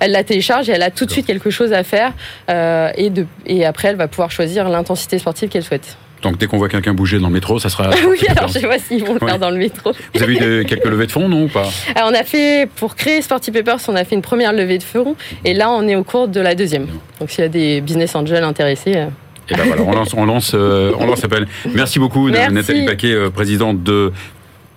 elle 0.00 0.12
la 0.12 0.24
télécharge 0.24 0.68
et 0.68 0.72
elle 0.72 0.82
a 0.82 0.90
tout 0.90 1.06
de 1.06 1.10
suite 1.10 1.26
quelque 1.26 1.50
chose 1.50 1.72
à 1.72 1.82
faire, 1.84 2.12
euh, 2.50 2.89
et, 2.96 3.10
de, 3.10 3.26
et 3.46 3.64
après 3.64 3.88
elle 3.88 3.96
va 3.96 4.08
pouvoir 4.08 4.30
choisir 4.30 4.68
l'intensité 4.68 5.18
sportive 5.18 5.48
qu'elle 5.48 5.64
souhaite. 5.64 5.96
Donc 6.22 6.36
dès 6.36 6.46
qu'on 6.46 6.58
voit 6.58 6.68
quelqu'un 6.68 6.92
bouger 6.92 7.18
dans 7.18 7.28
le 7.28 7.32
métro, 7.32 7.58
ça 7.58 7.70
sera. 7.70 7.90
oui, 8.08 8.18
alors 8.28 8.48
je 8.48 8.54
sais 8.58 8.66
pas 8.66 8.78
s'ils 8.78 9.02
vont 9.04 9.14
le 9.14 9.18
faire 9.20 9.38
dans 9.38 9.48
le 9.50 9.56
métro. 9.56 9.92
Vous 10.14 10.22
avez 10.22 10.34
eu 10.34 10.64
quelques 10.66 10.84
levées 10.84 11.06
de 11.06 11.12
fonds, 11.12 11.28
non 11.30 11.44
ou 11.44 11.48
pas? 11.48 11.66
Alors, 11.94 12.10
on 12.10 12.14
a 12.14 12.24
fait, 12.24 12.68
pour 12.76 12.94
créer 12.94 13.22
Sporty 13.22 13.50
Papers, 13.50 13.78
on 13.88 13.96
a 13.96 14.04
fait 14.04 14.16
une 14.16 14.20
première 14.22 14.52
levée 14.52 14.76
de 14.76 14.82
fonds 14.82 15.16
et 15.46 15.54
là, 15.54 15.70
on 15.70 15.88
est 15.88 15.96
au 15.96 16.04
cours 16.04 16.28
de 16.28 16.40
la 16.40 16.54
deuxième. 16.54 16.88
Donc, 17.20 17.30
s'il 17.30 17.40
y 17.40 17.46
a 17.46 17.48
des 17.48 17.80
business 17.80 18.14
angels 18.14 18.44
intéressés. 18.44 18.96
euh, 18.96 19.06
Et 19.48 19.54
ben 19.54 19.64
voilà, 19.64 19.82
on 19.82 19.92
lance, 19.92 20.12
on 20.14 20.26
lance, 20.26 20.52
euh, 20.54 20.92
on 20.98 21.06
lance 21.06 21.22
l'appel. 21.22 21.46
Merci 21.72 21.98
beaucoup, 21.98 22.28
Merci. 22.28 22.52
Nathalie 22.52 22.84
Paquet, 22.84 23.14
euh, 23.14 23.30
présidente 23.30 23.82
de, 23.82 24.12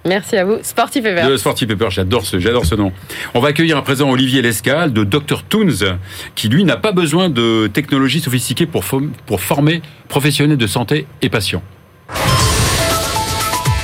Merci 0.06 0.36
à 0.36 0.44
vous. 0.46 0.58
Sporty 0.64 1.02
Papers. 1.02 1.30
de 1.30 1.38
Sporty 1.38 1.66
Paper. 1.66 1.88
J'adore 1.90 2.26
ce, 2.26 2.40
j'adore 2.40 2.66
ce 2.66 2.76
nom. 2.76 2.92
On 3.34 3.40
va 3.40 3.50
accueillir 3.50 3.78
à 3.78 3.82
présent 3.84 4.10
Olivier 4.10 4.42
Lescal 4.42 4.92
de 4.92 5.04
Dr 5.04 5.44
Toons, 5.48 5.98
qui 6.36 6.50
lui 6.50 6.64
n'a 6.66 6.76
pas 6.78 6.92
besoin 6.92 7.30
de 7.30 7.70
technologies 7.72 8.20
sophistiquées 8.20 8.66
pour, 8.66 8.84
pour 9.26 9.42
former 9.42 9.82
professionnels 10.10 10.58
de 10.58 10.68
santé 10.68 11.08
et 11.22 11.30
patients. 11.30 11.64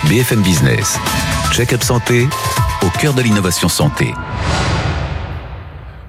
BFM 0.09 0.41
Business. 0.41 0.99
Check-up 1.53 1.83
santé 1.83 2.27
au 2.81 2.89
cœur 2.99 3.13
de 3.13 3.21
l'innovation 3.21 3.69
santé. 3.69 4.13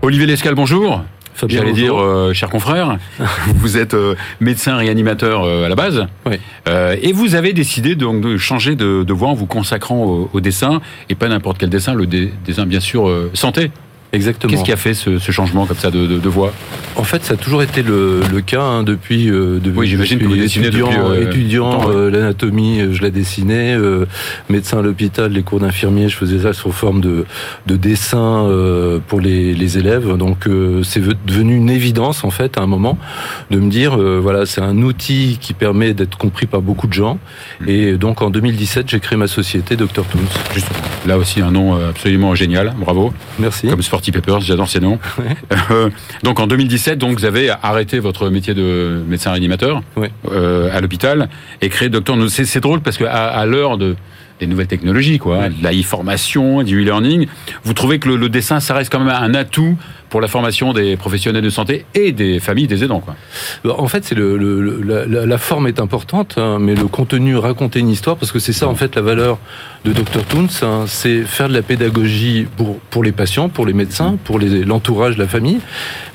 Olivier 0.02 0.26
Lescal, 0.26 0.54
bonjour. 0.54 1.04
J'allais 1.48 1.72
dire, 1.72 2.00
euh, 2.00 2.32
cher 2.32 2.48
confrère, 2.50 2.98
vous 3.54 3.76
êtes 3.78 3.94
euh, 3.94 4.14
médecin 4.40 4.76
réanimateur 4.76 5.44
euh, 5.44 5.66
à 5.66 5.68
la 5.68 5.74
base. 5.74 6.06
Oui. 6.26 6.36
Euh, 6.68 6.96
et 7.00 7.12
vous 7.12 7.34
avez 7.34 7.52
décidé 7.52 7.94
donc 7.94 8.20
de 8.20 8.36
changer 8.36 8.76
de, 8.76 9.02
de 9.04 9.12
voie 9.12 9.28
en 9.28 9.34
vous 9.34 9.46
consacrant 9.46 10.02
au, 10.04 10.30
au 10.32 10.40
dessin, 10.40 10.80
et 11.08 11.14
pas 11.14 11.28
n'importe 11.28 11.58
quel 11.58 11.70
dessin, 11.70 11.94
le 11.94 12.06
dé- 12.06 12.32
dessin 12.44 12.66
bien 12.66 12.80
sûr 12.80 13.08
euh, 13.08 13.30
santé. 13.34 13.70
Exactement. 14.12 14.50
Qu'est-ce 14.50 14.64
qui 14.64 14.72
a 14.72 14.76
fait 14.76 14.94
ce, 14.94 15.18
ce 15.18 15.32
changement 15.32 15.66
comme 15.66 15.76
ça 15.76 15.90
de, 15.90 16.06
de, 16.06 16.18
de 16.18 16.28
voie 16.28 16.52
En 16.96 17.04
fait, 17.04 17.24
ça 17.24 17.34
a 17.34 17.36
toujours 17.36 17.62
été 17.62 17.82
le, 17.82 18.20
le 18.32 18.40
cas 18.40 18.60
hein, 18.62 18.82
depuis. 18.82 19.30
euh, 19.30 19.60
depuis 19.62 19.78
Oui, 19.78 19.86
j'imagine 19.86 20.18
que 20.18 20.24
vous 20.24 20.36
dessinez 20.36 20.66
étudiant, 20.66 20.86
depuis, 20.88 21.00
euh, 21.24 21.30
étudiant, 21.30 21.80
ouais. 21.88 21.94
euh, 21.94 22.10
l'anatomie, 22.10 22.80
euh, 22.80 22.92
je 22.92 23.02
la 23.02 23.10
dessinais. 23.10 23.74
euh, 23.74 24.06
médecin 24.48 24.78
à 24.80 24.82
l'hôpital, 24.82 25.30
les 25.32 25.42
cours 25.42 25.60
d'infirmier, 25.60 26.08
je 26.08 26.16
faisais 26.16 26.40
ça 26.40 26.52
sous 26.52 26.72
forme 26.72 27.00
de, 27.00 27.24
de 27.66 27.76
dessin 27.76 28.46
euh, 28.48 28.98
pour 29.06 29.20
les, 29.20 29.54
les 29.54 29.78
élèves. 29.78 30.16
Donc, 30.16 30.46
euh, 30.48 30.82
c'est 30.82 31.00
ve- 31.00 31.14
devenu 31.26 31.54
une 31.56 31.70
évidence 31.70 32.24
en 32.24 32.30
fait 32.30 32.58
à 32.58 32.62
un 32.62 32.66
moment 32.66 32.98
de 33.50 33.58
me 33.60 33.70
dire, 33.70 33.94
euh, 34.00 34.18
voilà, 34.20 34.44
c'est 34.46 34.60
un 34.60 34.78
outil 34.78 35.38
qui 35.40 35.54
permet 35.54 35.94
d'être 35.94 36.18
compris 36.18 36.46
par 36.46 36.62
beaucoup 36.62 36.88
de 36.88 36.92
gens. 36.92 37.18
Mm. 37.60 37.68
Et 37.68 37.92
donc, 37.96 38.22
en 38.22 38.30
2017, 38.30 38.88
j'ai 38.90 38.98
créé 38.98 39.16
ma 39.16 39.28
société 39.28 39.76
Dr 39.76 39.86
Toons. 40.04 40.18
Justement. 40.52 40.78
Là 41.06 41.16
aussi 41.16 41.40
un 41.40 41.50
nom 41.52 41.76
euh, 41.76 41.90
absolument 41.90 42.34
génial, 42.34 42.74
bravo. 42.78 43.12
Merci. 43.38 43.68
Comme 43.68 43.82
Sporty 44.00 44.12
Papers, 44.12 44.40
j'adore 44.40 44.68
ces 44.68 44.80
noms. 44.80 44.98
Euh, 45.70 45.90
donc 46.22 46.40
en 46.40 46.46
2017, 46.46 46.98
donc 46.98 47.18
vous 47.18 47.24
avez 47.24 47.50
arrêté 47.62 47.98
votre 47.98 48.28
métier 48.30 48.54
de 48.54 49.02
médecin 49.06 49.30
réanimateur 49.32 49.82
euh, 50.32 50.68
à 50.76 50.80
l'hôpital 50.80 51.28
et 51.60 51.68
créé 51.68 51.88
Docteur. 51.88 52.16
No- 52.16 52.28
C'est 52.28 52.60
drôle 52.60 52.80
parce 52.80 52.96
que 52.96 53.04
à, 53.04 53.26
à 53.28 53.46
l'heure 53.46 53.76
de 53.78 53.94
des 54.40 54.46
nouvelles 54.46 54.66
technologies, 54.68 55.18
quoi, 55.18 55.48
de 55.50 55.62
la 55.62 55.72
e-formation, 55.72 56.62
du 56.62 56.80
e-learning, 56.82 57.26
vous 57.62 57.74
trouvez 57.74 57.98
que 57.98 58.08
le, 58.08 58.16
le 58.16 58.28
dessin, 58.30 58.58
ça 58.58 58.74
reste 58.74 58.90
quand 58.90 58.98
même 59.00 59.14
un 59.14 59.34
atout 59.34 59.76
pour 60.10 60.20
la 60.20 60.28
formation 60.28 60.72
des 60.72 60.96
professionnels 60.96 61.42
de 61.44 61.50
santé 61.50 61.86
et 61.94 62.12
des 62.12 62.40
familles 62.40 62.66
des 62.66 62.82
aidants, 62.84 63.00
quoi. 63.00 63.14
Bah, 63.64 63.76
En 63.78 63.86
fait, 63.88 64.04
c'est 64.04 64.14
le, 64.16 64.36
le- 64.36 64.82
la, 64.82 65.24
la- 65.24 65.38
forme 65.38 65.66
est 65.68 65.80
importante, 65.80 66.34
hein, 66.36 66.58
mais 66.60 66.74
le 66.74 66.86
contenu, 66.88 67.36
raconter 67.36 67.78
une 67.78 67.88
histoire, 67.88 68.16
parce 68.16 68.32
que 68.32 68.38
c'est 68.40 68.52
ça 68.52 68.66
en 68.68 68.74
fait 68.74 68.94
la 68.96 69.02
valeur 69.02 69.38
de 69.84 69.92
Dr 69.92 70.24
Toons, 70.28 70.48
hein, 70.62 70.84
c'est 70.86 71.22
faire 71.22 71.48
de 71.48 71.54
la 71.54 71.62
pédagogie 71.62 72.46
pour 72.56 72.78
pour 72.90 73.02
les 73.04 73.12
patients, 73.12 73.48
pour 73.48 73.64
les 73.66 73.72
médecins, 73.72 74.18
pour 74.24 74.38
l'entourage, 74.40 75.16
la 75.16 75.28
famille, 75.28 75.60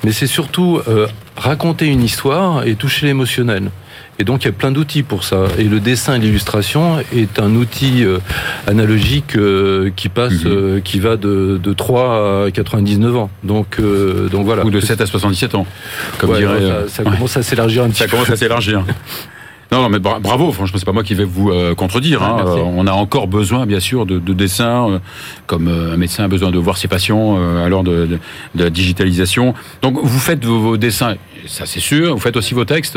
mais 0.04 0.12
c'est 0.12 0.26
surtout 0.28 0.80
euh, 0.88 1.06
raconter 1.36 1.86
une 1.86 2.02
histoire 2.04 2.66
et 2.66 2.74
toucher 2.76 3.06
l'émotionnel. 3.06 3.70
Et 4.18 4.24
donc 4.24 4.44
il 4.44 4.46
y 4.46 4.48
a 4.48 4.52
plein 4.52 4.72
d'outils 4.72 5.02
pour 5.02 5.24
ça. 5.24 5.44
Et 5.58 5.64
le 5.64 5.78
dessin 5.78 6.14
et 6.14 6.18
l'illustration 6.18 6.98
est 7.14 7.38
un 7.38 7.54
outil 7.54 8.02
euh, 8.04 8.18
analogique 8.66 9.36
euh, 9.36 9.90
qui 9.94 10.08
passe, 10.08 10.32
Mhm. 10.44 10.50
euh, 10.52 10.80
qui 10.80 11.00
va 11.00 11.16
de, 11.16 11.60
de 11.62 11.72
3 11.72 12.46
à 12.46 12.50
99 12.50 13.16
ans. 13.16 13.30
Donc, 13.44 13.78
donc 14.30 14.44
voilà. 14.46 14.64
Ou 14.64 14.70
de 14.70 14.80
7 14.80 15.00
à 15.02 15.06
77 15.06 15.54
ans, 15.54 15.66
comme 16.18 16.30
Ouais, 16.30 16.38
dirait. 16.38 16.60
ça, 16.60 16.88
ça 16.88 17.02
commence 17.04 17.36
à 17.36 17.42
s'élargir 17.42 17.84
un 17.84 17.88
petit 17.90 17.98
Ça 17.98 18.04
peu. 18.06 18.12
commence 18.12 18.30
à 18.30 18.36
s'élargir. 18.36 18.84
Non, 19.72 19.82
non, 19.82 19.88
mais 19.88 19.98
bra- 19.98 20.20
bravo, 20.20 20.52
franchement, 20.52 20.78
c'est 20.78 20.84
pas 20.86 20.92
moi 20.92 21.02
qui 21.02 21.14
vais 21.14 21.24
vous 21.24 21.50
euh, 21.50 21.74
contredire. 21.74 22.22
Hein. 22.22 22.44
on 22.76 22.86
a 22.86 22.92
encore 22.92 23.26
besoin, 23.26 23.66
bien 23.66 23.80
sûr, 23.80 24.06
de, 24.06 24.20
de 24.20 24.32
dessins, 24.32 24.88
euh, 24.90 24.98
comme 25.48 25.66
euh, 25.66 25.92
un 25.92 25.96
médecin 25.96 26.22
a 26.24 26.28
besoin 26.28 26.52
de 26.52 26.58
voir 26.58 26.78
ses 26.78 26.86
patients 26.86 27.36
à 27.36 27.68
l'heure 27.68 27.82
de, 27.82 28.06
de- 28.06 28.18
de 28.54 28.64
la 28.64 28.70
digitalisation. 28.70 29.54
Donc, 29.82 29.98
vous 30.00 30.18
faites 30.20 30.44
vos, 30.44 30.60
vos 30.60 30.76
dessins, 30.76 31.16
ça 31.46 31.66
c'est 31.66 31.80
sûr, 31.80 32.14
vous 32.14 32.20
faites 32.20 32.36
aussi 32.36 32.54
vos 32.54 32.64
textes. 32.64 32.96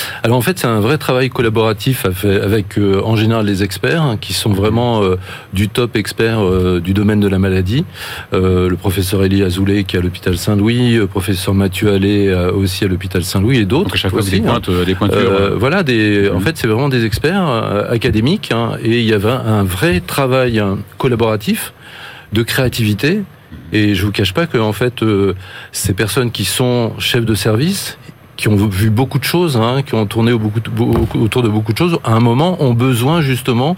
Euh, 0.00 0.20
alors 0.22 0.38
en 0.38 0.40
fait, 0.40 0.58
c'est 0.58 0.66
un 0.66 0.80
vrai 0.80 0.98
travail 0.98 1.30
collaboratif 1.30 2.06
avec 2.24 2.78
euh, 2.78 3.00
en 3.04 3.16
général 3.16 3.46
les 3.46 3.62
experts 3.62 4.02
hein, 4.02 4.16
qui 4.20 4.32
sont 4.32 4.52
vraiment 4.52 5.02
euh, 5.02 5.16
du 5.52 5.68
top 5.68 5.96
expert 5.96 6.40
euh, 6.40 6.80
du 6.80 6.94
domaine 6.94 7.20
de 7.20 7.28
la 7.28 7.38
maladie. 7.38 7.84
le 8.32 8.74
professeur 8.74 9.22
Elie 9.22 9.42
Azoulay 9.42 9.84
qui 9.84 9.96
est 9.96 9.98
à 9.98 10.02
l'hôpital 10.02 10.36
Saint-Louis, 10.36 10.94
le 10.94 11.06
professeur 11.06 11.54
Mathieu 11.54 11.92
Allais 11.92 12.32
aussi 12.34 12.84
à 12.84 12.88
l'hôpital 12.88 13.24
Saint-Louis 13.24 13.58
et 13.58 13.64
d'autres. 13.64 13.96
chaque 13.96 14.12
fois 14.12 14.22
des, 14.22 14.38
hein. 14.38 14.42
pointes, 14.44 14.70
des 14.70 14.94
pointures. 14.94 15.58
voilà, 15.58 15.82
des, 15.82 16.30
en 16.30 16.34
mhm. 16.34 16.40
fait, 16.42 16.56
c'est 16.56 16.66
vraiment 16.66 16.88
des 16.88 17.04
experts 17.04 17.48
académiques 17.90 18.52
hein, 18.52 18.72
et 18.82 19.00
il 19.00 19.06
y 19.06 19.12
avait 19.12 19.30
un 19.30 19.64
vrai 19.64 20.00
travail 20.00 20.62
collaboratif 20.98 21.72
de 22.32 22.42
créativité. 22.42 23.22
Et 23.72 23.94
je 23.94 24.04
vous 24.04 24.12
cache 24.12 24.32
pas 24.32 24.46
que 24.46 24.58
en 24.58 24.72
fait, 24.72 25.04
ces 25.72 25.92
personnes 25.92 26.30
qui 26.30 26.44
sont 26.44 26.92
chefs 26.98 27.24
de 27.24 27.34
service, 27.34 27.98
qui 28.40 28.48
ont 28.48 28.56
vu 28.56 28.88
beaucoup 28.88 29.18
de 29.18 29.24
choses, 29.24 29.58
hein, 29.58 29.82
qui 29.84 29.94
ont 29.94 30.06
tourné 30.06 30.32
autour 30.32 31.42
de 31.42 31.48
beaucoup 31.48 31.74
de 31.74 31.78
choses, 31.78 31.98
à 32.04 32.12
un 32.12 32.20
moment 32.20 32.56
ont 32.62 32.72
besoin 32.72 33.20
justement 33.20 33.76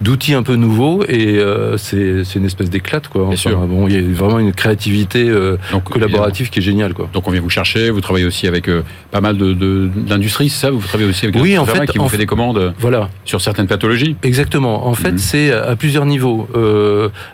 d'outils 0.00 0.34
un 0.34 0.44
peu 0.44 0.54
nouveaux 0.54 1.02
et 1.08 1.38
euh, 1.38 1.76
c'est 1.76 2.22
une 2.36 2.44
espèce 2.44 2.70
d'éclate 2.70 3.08
quoi. 3.08 3.28
bon, 3.68 3.88
il 3.88 3.94
y 3.94 3.98
a 3.98 4.14
vraiment 4.14 4.38
une 4.38 4.52
créativité 4.52 5.28
euh, 5.28 5.56
collaborative 5.84 6.50
qui 6.50 6.60
est 6.60 6.62
géniale 6.62 6.94
quoi. 6.94 7.08
Donc 7.12 7.26
on 7.26 7.32
vient 7.32 7.40
vous 7.40 7.50
chercher, 7.50 7.90
vous 7.90 8.00
travaillez 8.00 8.26
aussi 8.26 8.46
avec 8.46 8.68
euh, 8.68 8.82
pas 9.10 9.20
mal 9.20 9.36
de 9.36 9.90
d'industries, 9.96 10.50
c'est 10.50 10.60
ça? 10.66 10.70
Vous 10.70 10.86
travaillez 10.86 11.10
aussi 11.10 11.26
avec 11.26 11.42
oui, 11.42 11.58
en 11.58 11.66
fait, 11.66 11.86
qui 11.86 11.98
vous 11.98 12.08
fait 12.08 12.16
des 12.16 12.26
commandes 12.26 12.74
voilà. 12.78 13.10
sur 13.24 13.40
certaines 13.40 13.66
pathologies? 13.66 14.14
Exactement. 14.22 14.86
En 14.86 14.94
fait, 14.94 15.12
mhm. 15.12 15.18
c'est 15.18 15.50
à 15.50 15.74
plusieurs 15.74 16.06
niveaux 16.06 16.48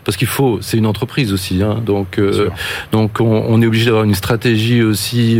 parce 0.05 0.17
qu'il 0.17 0.27
faut, 0.27 0.57
c'est 0.61 0.77
une 0.77 0.87
entreprise 0.87 1.33
aussi, 1.33 1.61
hein, 1.61 1.77
donc 1.85 2.19
donc 2.91 3.19
on, 3.19 3.45
on, 3.47 3.61
est 3.61 3.67
obligé 3.67 3.85
d'avoir 3.85 4.05
une 4.05 4.15
stratégie 4.15 4.81
aussi 4.81 5.39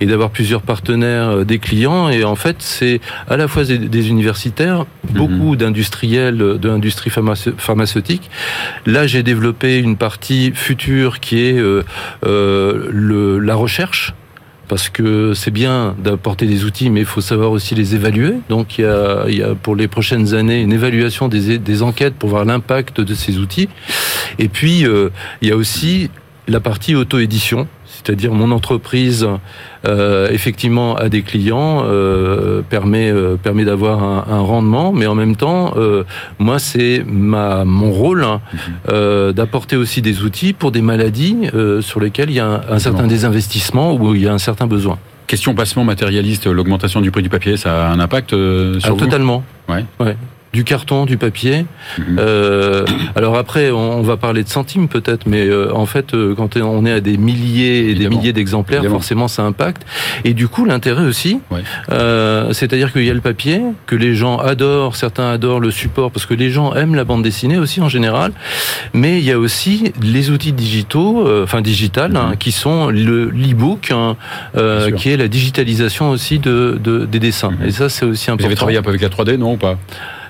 et 0.00 0.06
d'avoir 0.06 0.28
plusieurs 0.28 0.65
partenaires 0.66 1.28
euh, 1.28 1.44
des 1.44 1.58
clients 1.58 2.10
et 2.10 2.24
en 2.24 2.36
fait 2.36 2.56
c'est 2.58 3.00
à 3.28 3.36
la 3.36 3.48
fois 3.48 3.64
des, 3.64 4.08
universitaires, 4.08 4.84
beaucoup 5.10 5.52
mhm. 5.52 5.56
d'industriels 5.56 6.36
de 6.36 6.68
l'industrie 6.68 7.10
pharmaceutique. 7.10 8.30
Là 8.84 9.06
j'ai 9.06 9.22
développé 9.22 9.78
une 9.78 9.96
partie 9.96 10.52
future 10.54 11.20
qui 11.20 11.40
est 11.40 11.58
euh, 11.58 11.82
euh, 12.26 12.88
le, 12.90 13.38
la 13.38 13.54
recherche 13.54 14.12
parce 14.68 14.88
que 14.88 15.32
c'est 15.32 15.52
bien 15.52 15.94
d'apporter 16.02 16.46
des 16.46 16.64
outils, 16.64 16.90
mais 16.90 17.00
il 17.00 17.06
faut 17.06 17.20
savoir 17.20 17.52
aussi 17.52 17.76
les 17.76 17.94
évaluer. 17.94 18.34
Donc 18.48 18.78
il 18.78 18.82
y 18.82 18.84
a, 18.84 19.24
il 19.28 19.38
y 19.38 19.42
a 19.42 19.54
pour 19.54 19.76
les 19.76 19.86
prochaines 19.86 20.34
années 20.34 20.60
une 20.60 20.72
évaluation 20.72 21.28
des, 21.28 21.58
des 21.58 21.82
enquêtes 21.82 22.14
pour 22.14 22.30
voir 22.30 22.44
l'impact 22.44 23.00
de 23.00 23.14
ces 23.14 23.38
outils. 23.38 23.68
Et 24.40 24.48
puis 24.48 24.84
il 25.40 25.48
y 25.48 25.52
a 25.52 25.56
aussi 25.56 26.10
la 26.48 26.58
partie 26.58 26.96
auto-édition 26.96 27.68
c'est-à-dire 28.06 28.32
mon 28.32 28.52
entreprise 28.52 29.26
euh, 29.84 30.28
effectivement 30.30 30.94
a 30.94 31.08
des 31.08 31.22
clients, 31.22 31.82
euh, 31.84 32.62
permet 32.62 33.10
euh, 33.10 33.36
permet 33.36 33.64
d'avoir 33.64 34.02
un, 34.30 34.40
rendement, 34.40 34.92
mais 34.92 35.06
en 35.06 35.16
même 35.16 35.34
temps, 35.34 35.74
moi 36.38 36.58
c'est 36.58 37.04
ma 37.06 37.64
mon 37.64 37.90
rôle 37.90 38.22
hein, 38.22 38.40
mhm. 38.52 39.32
d'apporter 39.32 39.76
aussi 39.76 40.02
des 40.02 40.22
outils 40.22 40.52
pour 40.52 40.70
des 40.70 40.82
maladies 40.82 41.48
sur 41.80 42.00
lesquelles 42.00 42.30
il 42.30 42.36
y 42.36 42.40
a 42.40 42.62
un, 42.70 42.78
certain 42.78 43.06
désinvestissement 43.06 43.94
ou 43.94 44.14
il 44.14 44.22
y 44.22 44.28
a 44.28 44.32
un 44.32 44.38
certain 44.38 44.66
besoin. 44.66 44.98
Question 45.26 45.54
passement 45.54 45.82
matérialiste, 45.82 46.46
l'augmentation 46.46 47.00
du 47.00 47.10
prix 47.10 47.22
du 47.22 47.28
papier, 47.28 47.56
ça 47.56 47.86
a 47.86 47.90
un 47.90 47.98
impact 47.98 48.30
sur 48.30 48.80
ah, 48.84 48.90
vous? 48.90 48.96
Totalement. 48.96 49.42
Ouais. 49.68 49.84
ouais 49.98 50.16
du 50.56 50.64
carton, 50.64 51.04
du 51.04 51.18
papier. 51.18 51.66
Mhm. 51.98 52.16
Euh, 52.18 52.86
alors 53.14 53.36
après, 53.36 53.70
on, 53.70 54.00
va 54.00 54.16
parler 54.16 54.42
de 54.42 54.48
centimes 54.48 54.88
peut-être, 54.88 55.26
mais 55.26 55.44
euh, 55.46 55.70
en 55.74 55.84
fait, 55.84 56.14
euh, 56.14 56.34
quand 56.34 56.56
on 56.56 56.86
est 56.86 56.92
à 56.92 57.00
des 57.00 57.18
milliers 57.18 57.90
et 57.90 57.94
des 57.94 58.08
milliers 58.08 58.32
d'exemplaires, 58.32 58.82
forcément, 58.86 59.28
ça 59.28 59.42
impacte. 59.42 59.82
Et 60.24 60.32
du 60.32 60.48
coup, 60.48 60.64
l'intérêt 60.64 61.04
aussi, 61.04 61.40
c'est-à-dire 62.52 62.90
qu'il 62.90 63.04
y 63.04 63.10
a 63.10 63.14
le 63.14 63.20
papier, 63.20 63.60
que 63.84 63.96
les 63.96 64.14
gens 64.14 64.38
adorent, 64.38 64.96
certains 64.96 65.30
adorent 65.30 65.60
le 65.60 65.70
support, 65.70 66.10
parce 66.10 66.24
que 66.24 66.32
les 66.32 66.50
gens 66.50 66.72
aiment 66.72 66.94
la 66.94 67.04
bande 67.04 67.22
dessinée 67.22 67.58
aussi 67.58 67.82
en 67.82 67.90
général, 67.90 68.32
mais 68.94 69.18
il 69.18 69.24
y 69.24 69.32
a 69.32 69.38
aussi 69.38 69.92
les 70.00 70.30
outils 70.30 70.54
digitaux, 70.54 71.28
enfin 71.42 71.60
digital, 71.60 72.16
hein, 72.16 72.30
mhm. 72.30 72.36
qui 72.38 72.52
sont 72.52 72.88
le 72.88 73.28
l'e-book, 73.28 73.90
hein, 73.90 74.16
qui 74.96 75.10
est 75.10 75.18
la 75.18 75.28
digitalisation 75.28 76.08
aussi 76.08 76.38
de, 76.38 76.80
des 76.82 77.18
dessins. 77.18 77.50
Mhm. 77.50 77.68
Et 77.68 77.70
ça, 77.72 77.90
c'est 77.90 78.06
aussi 78.06 78.30
important. 78.30 78.44
Vous 78.44 78.46
avez 78.46 78.56
travaillé 78.56 78.78
un 78.78 78.82
peu 78.82 78.88
avec 78.88 79.02
la 79.02 79.10
3D, 79.10 79.36
non 79.36 79.52
ou 79.52 79.58
pas? 79.58 79.76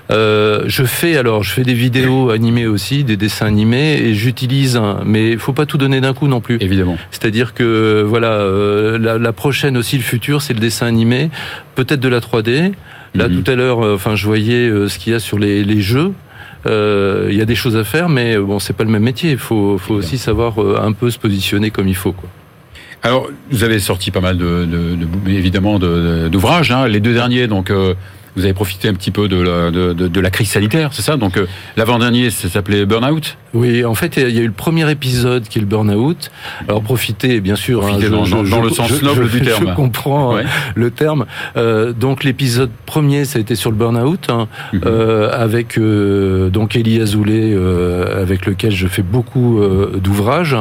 Euh, 0.09 0.63
je 0.67 0.83
fais 0.83 1.17
alors, 1.17 1.43
je 1.43 1.51
fais 1.51 1.63
des 1.63 1.73
vidéos 1.73 2.29
animées 2.29 2.65
aussi, 2.65 3.03
des 3.03 3.17
dessins 3.17 3.45
animés, 3.45 3.99
et 4.01 4.13
j'utilise, 4.13 4.77
un, 4.77 5.01
mais 5.05 5.31
il 5.31 5.39
faut 5.39 5.53
pas 5.53 5.65
tout 5.65 5.77
donner 5.77 5.99
d'un 5.99 6.13
coup 6.13 6.27
non 6.27 6.39
plus. 6.39 6.57
Évidemment. 6.61 6.97
C'est-à-dire 7.11 7.53
que 7.53 8.03
voilà, 8.07 8.31
euh, 8.31 8.97
la, 8.97 9.17
la, 9.17 9.33
prochaine 9.33 9.75
aussi, 9.75 9.97
le 9.97 10.03
futur, 10.03 10.41
c'est 10.41 10.53
le 10.53 10.59
dessin 10.59 10.87
animé, 10.87 11.29
peut-être 11.75 11.99
de 11.99 12.09
la 12.09 12.19
3D. 12.19 12.73
Là, 13.15 13.27
mhm. 13.27 13.41
tout 13.41 13.51
à 13.51 13.55
l'heure, 13.55 13.83
euh, 13.83 13.95
enfin, 13.95 14.15
je 14.15 14.25
voyais 14.25 14.69
euh, 14.69 14.87
ce 14.87 14.99
qu'il 14.99 15.13
y 15.13 15.15
a 15.15 15.19
sur 15.19 15.39
les, 15.39 15.63
les 15.63 15.81
jeux. 15.81 16.13
Il 16.65 17.33
y 17.33 17.41
a 17.41 17.45
des 17.45 17.55
choses 17.55 17.77
à 17.77 17.85
faire, 17.85 18.09
mais 18.09 18.37
bon, 18.37 18.59
c'est 18.59 18.73
pas 18.73 18.83
le 18.83 18.89
même 18.89 19.03
métier. 19.03 19.31
Il 19.31 19.37
faut, 19.37 19.77
faut 19.77 19.93
aussi 19.93 20.17
savoir 20.17 20.55
un 20.83 20.91
peu 20.91 21.09
se 21.09 21.17
positionner 21.17 21.71
comme 21.71 21.87
il 21.87 21.95
faut, 21.95 22.11
quoi. 22.11 22.27
Alors, 23.03 23.29
vous 23.51 23.63
avez 23.63 23.79
sorti 23.79 24.11
pas 24.11 24.19
mal 24.19 24.37
de, 24.37 24.65
de, 24.65 24.95
de 24.95 25.31
évidemment 25.31 25.79
d'ouvrages. 25.79 26.71
Hein. 26.71 26.89
Les 26.89 26.99
deux 26.99 27.13
derniers, 27.13 27.47
donc 27.47 27.71
vous 28.37 28.43
avez 28.43 28.53
profité 28.53 28.87
un 28.87 28.93
petit 28.93 29.09
peu 29.09 29.27
de 29.27 29.41
la, 29.41 29.71
de, 29.71 29.93
de, 29.93 30.19
la 30.21 30.29
crise 30.29 30.51
sanitaire, 30.51 30.91
c'est 30.93 31.01
ça 31.01 31.17
Donc 31.17 31.37
euh, 31.37 31.47
l'avant-dernier, 31.75 32.29
ça 32.29 32.47
s'appelait 32.47 32.85
Burnout 32.85 33.35
Oui, 33.55 33.83
en 33.83 33.95
fait, 33.95 34.15
il 34.17 34.29
y 34.29 34.37
a 34.37 34.43
eu 34.43 34.45
le 34.45 34.51
premier 34.51 34.89
épisode 34.91 35.47
qui 35.47 35.57
est 35.57 35.61
le 35.61 35.67
Burnout. 35.67 36.29
Alors 36.67 36.83
profitez, 36.83 37.41
bien 37.41 37.55
sûr. 37.55 37.83
Hein, 37.83 37.97
dans, 37.97 38.61
le 38.61 38.69
sens 38.69 39.01
noble 39.01 39.27
du 39.27 39.41
terme. 39.41 39.69
Je 39.69 39.73
comprends 39.73 40.37
hein, 40.37 40.43
le 40.75 40.91
terme. 40.91 41.25
Euh, 41.57 41.93
donc 41.93 42.23
l'épisode 42.23 42.69
premier, 42.85 43.25
ça 43.25 43.39
a 43.39 43.41
été 43.41 43.55
sur 43.55 43.71
le 43.71 43.77
Burnout, 43.77 44.29
hein, 44.29 44.47
mhm. 44.71 44.81
euh, 44.85 45.31
avec 45.33 45.79
donc 45.79 46.75
Elie 46.75 47.01
Azoulay, 47.01 47.57
avec 48.15 48.45
lequel 48.45 48.71
je 48.71 48.85
fais 48.85 49.01
beaucoup 49.01 49.59
d'ouvrages. 49.95 50.55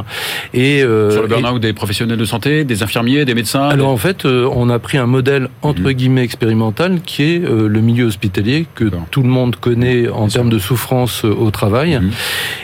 Et 0.55 0.81
sur 0.81 1.23
le 1.23 1.29
Burnout 1.29 1.61
des 1.61 1.75
professionnels 1.75 2.17
de 2.17 2.25
santé, 2.25 2.65
des 2.65 2.83
infirmiers, 2.83 3.27
des 3.27 3.35
médecins. 3.35 3.69
Alors 3.69 3.91
en 3.91 3.99
fait, 3.99 4.25
on 4.25 4.71
a 4.71 4.79
pris 4.79 4.97
un 4.97 5.07
modèle 5.07 5.51
entre 5.61 5.83
mhm. 5.83 5.93
guillemets 5.93 6.25
expérimental 6.25 7.01
qui 7.05 7.23
est 7.23 7.66
le 7.67 7.81
milieu 7.81 8.07
hospitalier 8.07 8.67
que 8.75 8.91
tout 9.11 9.23
le 9.23 9.29
monde 9.29 9.57
connaît 9.57 10.09
en 10.09 10.29
termes 10.29 10.51
de 10.51 10.59
souffrance 10.59 11.25
euh, 11.25 11.31
au 11.31 11.51
travail, 11.51 11.99
mhm. 11.99 12.11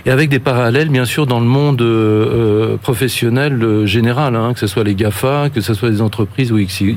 et 0.06 0.10
avec 0.10 0.28
des 0.28 0.38
parallèles 0.38 0.88
bien 0.88 1.04
sûr 1.04 1.26
dans 1.26 1.40
le 1.40 1.46
monde 1.46 1.82
euh, 1.82 2.76
professionnel 2.76 3.62
euh, 3.62 3.86
général, 3.86 4.36
hein, 4.36 4.52
que 4.54 4.60
ce 4.60 4.66
soit 4.66 4.84
les 4.84 4.94
GAFA, 4.94 5.50
que 5.50 5.60
ce 5.60 5.74
soit 5.74 5.90
les 5.90 6.00
entreprises 6.00 6.52
ou 6.52 6.58
XY. 6.58 6.96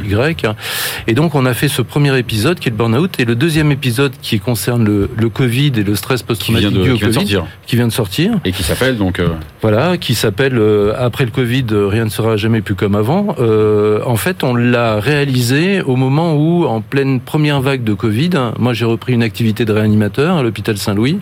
Et 1.08 1.14
donc 1.14 1.36
on 1.36 1.46
a 1.46 1.54
fait 1.54 1.68
ce 1.68 1.82
premier 1.82 2.18
épisode 2.18 2.60
qui 2.60 2.70
est 2.70 2.72
le 2.72 2.78
burn-out, 2.78 3.20
et 3.20 3.26
le 3.26 3.36
deuxième 3.36 3.72
épisode 3.72 4.14
qui 4.22 4.40
concerne 4.40 4.86
le, 4.86 5.10
le 5.16 5.30
Covid 5.30 5.72
et 5.78 5.84
le 5.84 5.96
stress 5.96 6.24
post-traumatique 6.24 6.70
dû 6.70 6.92
au 6.92 6.98
Covid, 6.98 7.42
qui 7.66 7.76
vient 7.76 7.88
de 7.88 7.94
sortir. 7.94 8.34
Et 8.46 8.52
qui 8.52 8.64
s'appelle 8.64 8.98
donc... 8.98 9.22
Voilà, 9.62 9.98
qui 9.98 10.14
s'appelle 10.14 10.62
Après 10.98 11.26
le 11.26 11.32
Covid, 11.32 11.66
rien 11.72 12.06
ne 12.06 12.10
sera 12.10 12.38
jamais 12.38 12.62
plus 12.62 12.76
comme 12.76 12.96
avant. 12.96 13.36
en 13.40 14.16
fait, 14.16 14.44
on 14.44 14.54
l'a 14.54 15.00
réalisé 15.00 15.82
au 15.82 15.96
moment 15.96 16.36
où, 16.36 16.66
en 16.66 16.82
pleine 16.82 17.20
première 17.20 17.62
vague 17.62 17.84
de 17.84 17.94
Covid, 17.96 18.30
moi 18.60 18.74
j'ai 18.74 18.86
repris 18.86 19.14
une 19.14 19.24
activité 19.24 19.66
de 19.66 19.72
réanimateur 19.72 20.38
à 20.38 20.44
l'hôpital 20.44 20.78
Saint-Louis. 20.78 21.20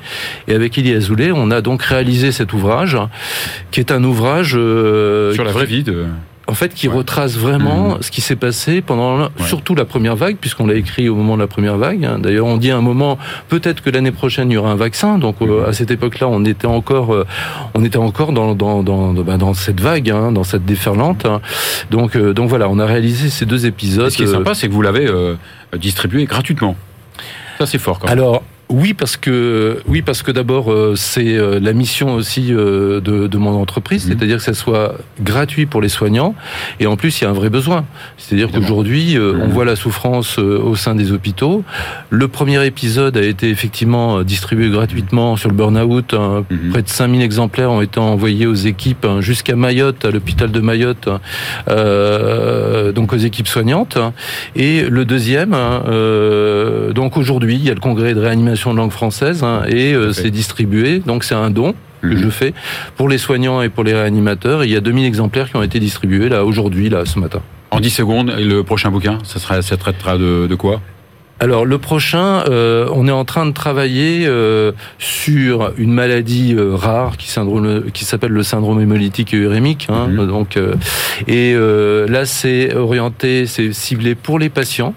Et 0.47 0.53
avec 0.53 0.77
Elie 0.77 0.93
Azoulay, 0.93 1.31
on 1.31 1.51
a 1.51 1.61
donc 1.61 1.83
réalisé 1.83 2.31
cet 2.31 2.53
ouvrage 2.53 2.97
qui 3.71 3.79
est 3.79 3.91
un 3.91 4.03
ouvrage 4.03 4.53
euh, 4.55 5.33
sur 5.33 5.43
la 5.43 5.51
vraie 5.51 5.65
vie 5.65 5.83
de 5.83 6.05
en 6.47 6.53
fait, 6.55 6.73
qui 6.73 6.87
retrace 6.87 7.35
vraiment 7.35 7.95
mmh. 7.95 8.01
ce 8.01 8.11
qui 8.11 8.21
s'est 8.21 8.35
passé 8.35 8.81
pendant 8.81 9.29
surtout 9.45 9.75
la 9.75 9.85
première 9.85 10.15
vague, 10.15 10.35
puisqu'on 10.37 10.67
l'a 10.67 10.75
écrit 10.75 11.07
au 11.07 11.15
moment 11.15 11.35
de 11.35 11.41
la 11.41 11.47
première 11.47 11.77
vague. 11.77 12.03
Hein. 12.03 12.19
D'ailleurs, 12.19 12.45
on 12.45 12.57
dit 12.57 12.71
à 12.71 12.77
un 12.77 12.81
moment, 12.81 13.17
peut-être 13.47 13.81
que 13.81 13.89
l'année 13.89 14.11
prochaine 14.11 14.51
il 14.51 14.55
y 14.55 14.57
aura 14.57 14.71
un 14.71 14.75
vaccin. 14.75 15.17
Donc, 15.17 15.37
euh, 15.41 15.65
mmh. 15.65 15.69
à 15.69 15.73
cette 15.73 15.91
époque-là, 15.91 16.27
on 16.27 16.43
était 16.43 16.67
encore, 16.67 17.13
euh, 17.13 17.25
on 17.73 17.83
était 17.83 17.97
encore 17.97 18.33
dans 18.33 18.55
dans 18.55 18.83
dans, 18.83 19.13
bah, 19.13 19.37
dans 19.37 19.53
cette 19.53 19.79
vague, 19.79 20.09
hein, 20.09 20.31
dans 20.31 20.43
cette 20.43 20.65
déferlante. 20.65 21.25
Hein. 21.25 21.39
Donc, 21.91 22.15
euh, 22.15 22.33
donc 22.33 22.49
voilà, 22.49 22.67
on 22.69 22.79
a 22.79 22.85
réalisé 22.85 23.29
ces 23.29 23.45
deux 23.45 23.65
épisodes. 23.65 24.09
ce 24.09 24.17
qui 24.17 24.23
est 24.23 24.27
sympa, 24.27 24.53
c'est 24.53 24.67
que 24.67 24.73
vous 24.73 24.81
l'avez 24.81 25.09
distribué 25.77 26.25
gratuitement. 26.25 26.75
Ça, 27.57 27.65
c'est 27.65 27.77
fort. 27.77 27.99
Quand 27.99 28.07
même. 28.07 28.17
Alors, 28.17 28.43
oui, 28.73 28.95
parce 28.95 29.17
que 29.17 29.81
oui, 29.87 30.01
parce 30.01 30.23
que 30.23 30.31
d'abord 30.31 30.71
euh, 30.71 30.95
c'est 30.95 31.37
euh, 31.37 31.59
la 31.59 31.73
mission 31.73 32.15
aussi 32.15 32.47
euh, 32.49 32.99
de, 33.01 33.27
de, 33.27 33.37
mon 33.37 33.61
entreprise, 33.61 34.05
mhm. 34.05 34.13
c'est-à-dire 34.13 34.37
que 34.37 34.43
ça 34.43 34.55
soit 34.55 34.95
gratuit 35.21 35.67
pour 35.67 35.79
les 35.79 35.89
soignants, 35.89 36.33
et 36.79 36.87
en 36.87 36.97
plus 36.97 37.21
il 37.21 37.25
y 37.25 37.27
a 37.27 37.29
un 37.29 37.33
vrai 37.33 37.51
besoin. 37.51 37.85
C'est-à-dire 38.17 38.51
qu'aujourd'hui 38.51 39.15
on 39.19 39.45
mhm. 39.45 39.51
voit 39.51 39.65
la 39.65 39.75
souffrance 39.75 40.39
au 40.39 40.75
sein 40.75 40.95
des 40.95 41.11
hôpitaux. 41.11 41.63
Le 42.09 42.27
premier 42.27 42.65
épisode 42.65 43.15
a 43.15 43.21
été 43.21 43.49
effectivement 43.49 44.23
distribué 44.23 44.69
gratuitement 44.69 45.35
sur 45.35 45.49
le 45.49 45.55
burn-out. 45.55 46.15
Hein. 46.15 46.43
Mhm. 46.49 46.71
Près 46.71 46.81
de 46.81 46.89
5000 46.89 47.21
exemplaires 47.21 47.69
ont 47.69 47.81
été 47.81 47.99
envoyés 47.99 48.47
aux 48.47 48.55
équipes 48.55 49.05
hein, 49.05 49.21
jusqu'à 49.21 49.55
Mayotte, 49.55 50.03
à 50.03 50.09
l'hôpital 50.09 50.51
de 50.51 50.59
Mayotte, 50.59 51.09
donc 52.95 53.13
aux 53.13 53.17
équipes 53.17 53.47
soignantes. 53.47 53.99
Et 54.55 54.81
le 54.89 55.05
deuxième, 55.05 55.53
hein, 55.53 55.83
donc 56.95 57.17
aujourd'hui 57.17 57.55
il 57.55 57.65
y 57.65 57.69
a 57.69 57.75
le 57.75 57.79
congrès 57.79 58.15
de 58.15 58.19
réanimation 58.19 58.62
de 58.71 58.77
langue 58.77 58.91
française 58.91 59.43
hein, 59.43 59.63
et 59.67 59.93
euh, 59.93 60.13
c'est 60.13 60.31
distribué. 60.31 60.99
Donc 60.99 61.23
c'est 61.25 61.35
un 61.35 61.49
don. 61.49 61.73
que 62.01 62.07
Mhm. 62.07 62.17
je 62.17 62.29
fais 62.29 62.53
pour 62.97 63.07
les 63.07 63.17
soignants 63.17 63.61
et 63.61 63.69
pour 63.69 63.83
les 63.85 63.93
réanimateurs. 63.93 64.63
Et 64.63 64.67
il 64.67 64.71
y 64.73 64.75
a 64.75 64.81
2000 64.81 65.05
exemplaires 65.05 65.49
qui 65.49 65.55
ont 65.55 65.63
été 65.63 65.79
distribués 65.79 66.27
là 66.29 66.43
aujourd'hui, 66.43 66.89
là, 66.89 67.05
ce 67.05 67.17
matin. 67.17 67.39
En 67.71 67.79
10 67.79 67.89
secondes, 67.89 68.33
et 68.37 68.43
le 68.43 68.61
prochain 68.63 68.91
bouquin, 68.91 69.19
ça, 69.23 69.39
sera, 69.39 69.61
ça 69.61 69.77
traitera 69.77 70.17
de, 70.17 70.45
de 70.47 70.55
quoi? 70.55 70.81
Alors 71.39 71.65
le 71.65 71.77
prochain, 71.77 72.43
euh, 72.49 72.87
on 72.93 73.07
est 73.07 73.11
en 73.11 73.25
train 73.25 73.45
de 73.45 73.51
travailler 73.53 74.25
euh, 74.27 74.71
sur 74.99 75.71
une 75.77 75.91
maladie 75.91 76.53
euh, 76.57 76.75
rare 76.75 77.17
qui, 77.17 77.29
syndrome, 77.29 77.85
qui 77.93 78.05
s'appelle 78.05 78.31
le 78.31 78.43
syndrome 78.43 78.79
hémolytique 78.81 79.33
et 79.33 79.37
urémique. 79.37 79.87
Hein, 79.89 80.07
Mhm. 80.09 80.27
donc, 80.27 80.59
et 81.27 81.53
là, 81.55 82.25
c'est 82.25 82.75
orienté, 82.75 83.45
c'est 83.47 83.71
ciblé 83.73 84.13
pour 84.15 84.39
les 84.39 84.49
patients. 84.49 84.93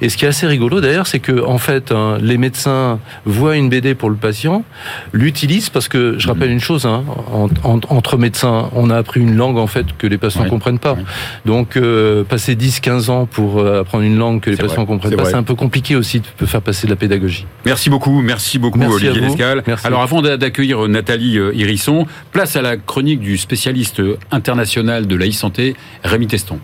Et 0.00 0.08
ce 0.08 0.16
qui 0.16 0.24
est 0.24 0.28
assez 0.28 0.46
rigolo 0.46 0.80
d'ailleurs, 0.80 1.06
c'est 1.06 1.18
que 1.20 1.44
en 1.44 1.58
fait, 1.58 1.90
hein, 1.92 2.18
les 2.20 2.38
médecins 2.38 2.98
voient 3.24 3.56
une 3.56 3.68
BD 3.68 3.94
pour 3.94 4.10
le 4.10 4.16
patient, 4.16 4.64
l'utilisent 5.12 5.70
parce 5.70 5.88
que 5.88 6.16
je 6.18 6.28
rappelle 6.28 6.50
une 6.50 6.60
chose, 6.60 6.86
hein, 6.86 7.04
en- 7.32 7.48
en- 7.64 7.80
entre 7.88 8.16
médecins, 8.18 8.70
on 8.74 8.90
a 8.90 8.96
appris 8.96 9.20
une 9.20 9.34
langue 9.36 9.58
en 9.58 9.66
fait 9.66 9.86
que 9.96 10.06
les 10.06 10.18
patients 10.18 10.42
Ouais. 10.42 10.48
comprennent 10.48 10.78
pas. 10.78 10.94
Ouais. 10.94 11.02
Donc 11.46 11.76
euh, 11.76 12.24
passer 12.24 12.54
10-15 12.54 13.10
ans 13.10 13.26
pour 13.26 13.58
euh, 13.58 13.80
apprendre 13.80 14.04
une 14.04 14.16
langue 14.18 14.40
que 14.40 14.50
les 14.50 14.56
patients 14.56 14.76
vrai, 14.76 14.86
comprennent 14.86 15.16
pas, 15.16 15.24
c'est 15.24 15.34
un 15.34 15.42
peu 15.42 15.54
compliqué 15.54 15.96
aussi 15.96 16.20
de 16.40 16.46
faire 16.46 16.62
passer 16.62 16.86
de 16.86 16.92
la 16.92 16.96
pédagogie. 16.96 17.46
Merci 17.64 17.90
beaucoup, 17.90 18.20
merci 18.22 18.58
beaucoup 18.58 18.78
Merci 18.78 19.06
Olivier. 19.08 19.20
Lescal. 19.28 19.62
Alors 19.84 20.02
avant 20.02 20.22
d'a- 20.22 20.36
d'accueillir 20.36 20.86
Nathalie 20.88 21.38
euh, 21.38 21.52
Hérisson, 21.56 22.06
place 22.32 22.54
à 22.56 22.62
la 22.62 22.76
chronique 22.76 23.20
du 23.20 23.36
spécialiste 23.38 24.00
international 24.30 25.06
de 25.06 25.16
la 25.16 25.26
e-santé, 25.26 25.74
Rémi 26.04 26.26
Teston. 26.26 26.58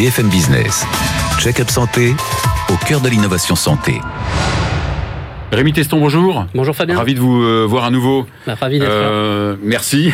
BFM 0.00 0.30
Business. 0.30 0.86
Check-up 1.40 1.68
santé 1.68 2.14
au 2.72 2.86
cœur 2.86 3.02
de 3.02 3.10
l'innovation 3.10 3.54
santé. 3.54 4.00
Rémi 5.52 5.74
Teston, 5.74 6.00
bonjour. 6.00 6.46
Bonjour 6.54 6.74
Fabien, 6.74 6.96
Ravi 6.96 7.12
de 7.12 7.20
vous 7.20 7.42
euh, 7.42 7.66
voir 7.68 7.84
à 7.84 7.90
nouveau. 7.90 8.26
Bah, 8.46 8.54
ravi 8.58 8.78
d'être 8.78 8.88
là. 8.88 8.94
Euh, 8.94 9.56
merci. 9.62 10.10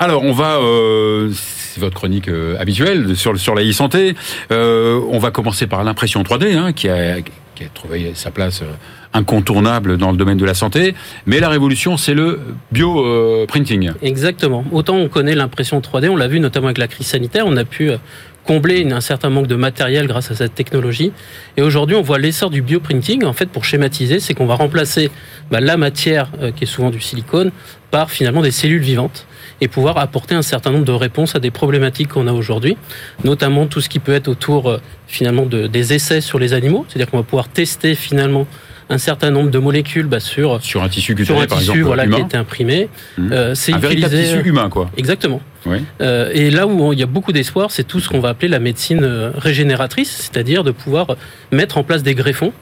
Alors, 0.00 0.24
on 0.24 0.32
va, 0.32 0.56
euh, 0.56 1.30
c'est 1.32 1.78
votre 1.78 1.94
chronique 1.94 2.26
euh, 2.26 2.58
habituelle 2.58 3.16
sur, 3.16 3.38
sur 3.38 3.54
la 3.54 3.62
e-santé. 3.62 4.16
Euh, 4.50 5.00
on 5.08 5.20
va 5.20 5.30
commencer 5.30 5.68
par 5.68 5.84
l'impression 5.84 6.24
3D, 6.24 6.56
hein, 6.56 6.72
qui, 6.72 6.88
a, 6.88 7.20
qui 7.54 7.62
a 7.62 7.68
trouvé 7.72 8.14
sa 8.16 8.32
place 8.32 8.62
euh, 8.62 8.72
incontournable 9.12 9.98
dans 9.98 10.10
le 10.10 10.16
domaine 10.16 10.38
de 10.38 10.44
la 10.44 10.54
santé. 10.54 10.94
Mais 11.26 11.40
la 11.40 11.48
révolution, 11.48 11.96
c'est 11.96 12.14
le 12.14 12.40
bioprinting. 12.72 13.92
Exactement. 14.02 14.64
Autant 14.72 14.96
on 14.96 15.08
connaît 15.08 15.34
l'impression 15.34 15.80
3D, 15.80 16.08
on 16.08 16.16
l'a 16.16 16.28
vu 16.28 16.40
notamment 16.40 16.66
avec 16.66 16.78
la 16.78 16.88
crise 16.88 17.06
sanitaire, 17.06 17.44
on 17.46 17.56
a 17.56 17.64
pu 17.64 17.90
euh, 17.90 17.98
combler 18.44 18.90
un 18.92 19.00
certain 19.00 19.30
manque 19.30 19.46
de 19.46 19.54
matériel 19.54 20.06
grâce 20.06 20.30
à 20.30 20.34
cette 20.34 20.54
technologie. 20.54 21.12
Et 21.56 21.62
aujourd'hui, 21.62 21.96
on 21.96 22.02
voit 22.02 22.18
l'essor 22.18 22.50
du 22.50 22.62
bioprinting. 22.62 23.24
En 23.24 23.32
fait, 23.32 23.46
pour 23.46 23.64
schématiser, 23.64 24.20
c'est 24.20 24.34
qu'on 24.34 24.46
va 24.46 24.54
remplacer 24.54 25.10
bah, 25.50 25.60
la 25.60 25.76
matière, 25.76 26.30
euh, 26.40 26.50
qui 26.50 26.64
est 26.64 26.66
souvent 26.66 26.90
du 26.90 27.00
silicone, 27.00 27.52
par 27.90 28.10
finalement 28.10 28.42
des 28.42 28.50
cellules 28.50 28.82
vivantes 28.82 29.26
et 29.60 29.68
pouvoir 29.68 29.98
apporter 29.98 30.34
un 30.34 30.42
certain 30.42 30.70
nombre 30.72 30.84
de 30.84 30.92
réponses 30.92 31.36
à 31.36 31.38
des 31.38 31.50
problématiques 31.50 32.08
qu'on 32.08 32.26
a 32.26 32.32
aujourd'hui, 32.32 32.76
notamment 33.22 33.66
tout 33.66 33.80
ce 33.80 33.88
qui 33.88 34.00
peut 34.00 34.12
être 34.12 34.28
autour 34.28 34.68
euh, 34.68 34.78
finalement 35.06 35.46
de, 35.46 35.66
des 35.66 35.92
essais 35.92 36.20
sur 36.20 36.38
les 36.38 36.52
animaux, 36.52 36.84
c'est-à-dire 36.88 37.10
qu'on 37.10 37.18
va 37.18 37.22
pouvoir 37.22 37.48
tester 37.48 37.94
finalement 37.94 38.46
un 38.90 38.98
certain 38.98 39.30
nombre 39.30 39.50
de 39.50 39.58
molécules 39.58 40.06
bah, 40.06 40.20
sur 40.20 40.62
Sur 40.62 40.82
un 40.82 40.88
tissu 40.88 41.12
sur 41.12 41.16
cutané, 41.16 41.40
un 41.42 41.46
par 41.46 41.58
tissu 41.58 41.70
exemple, 41.70 41.86
voilà, 41.86 42.06
qui 42.06 42.14
a 42.14 42.18
été 42.20 42.36
imprimé. 42.36 42.88
Mhm. 43.18 43.32
Euh, 43.32 43.54
c'est 43.54 43.72
Un 43.72 43.78
véritable 43.78 44.14
utilisé- 44.14 44.36
tissu 44.36 44.48
humain, 44.48 44.68
quoi. 44.68 44.90
Exactement. 44.96 45.40
Oui. 45.66 45.78
Euh, 46.00 46.30
et 46.32 46.50
là 46.50 46.66
où 46.66 46.92
il 46.92 46.98
y 46.98 47.02
a 47.02 47.06
beaucoup 47.06 47.32
d'espoir, 47.32 47.70
c'est 47.70 47.84
tout 47.84 48.00
ce 48.00 48.08
qu'on 48.08 48.20
va 48.20 48.30
appeler 48.30 48.48
la 48.48 48.58
médecine 48.58 49.00
euh, 49.04 49.30
régénératrice, 49.36 50.10
c'est-à-dire 50.10 50.64
de 50.64 50.72
pouvoir 50.72 51.06
mettre 51.52 51.78
en 51.78 51.84
place 51.84 52.02
des 52.02 52.14
greffons 52.14 52.52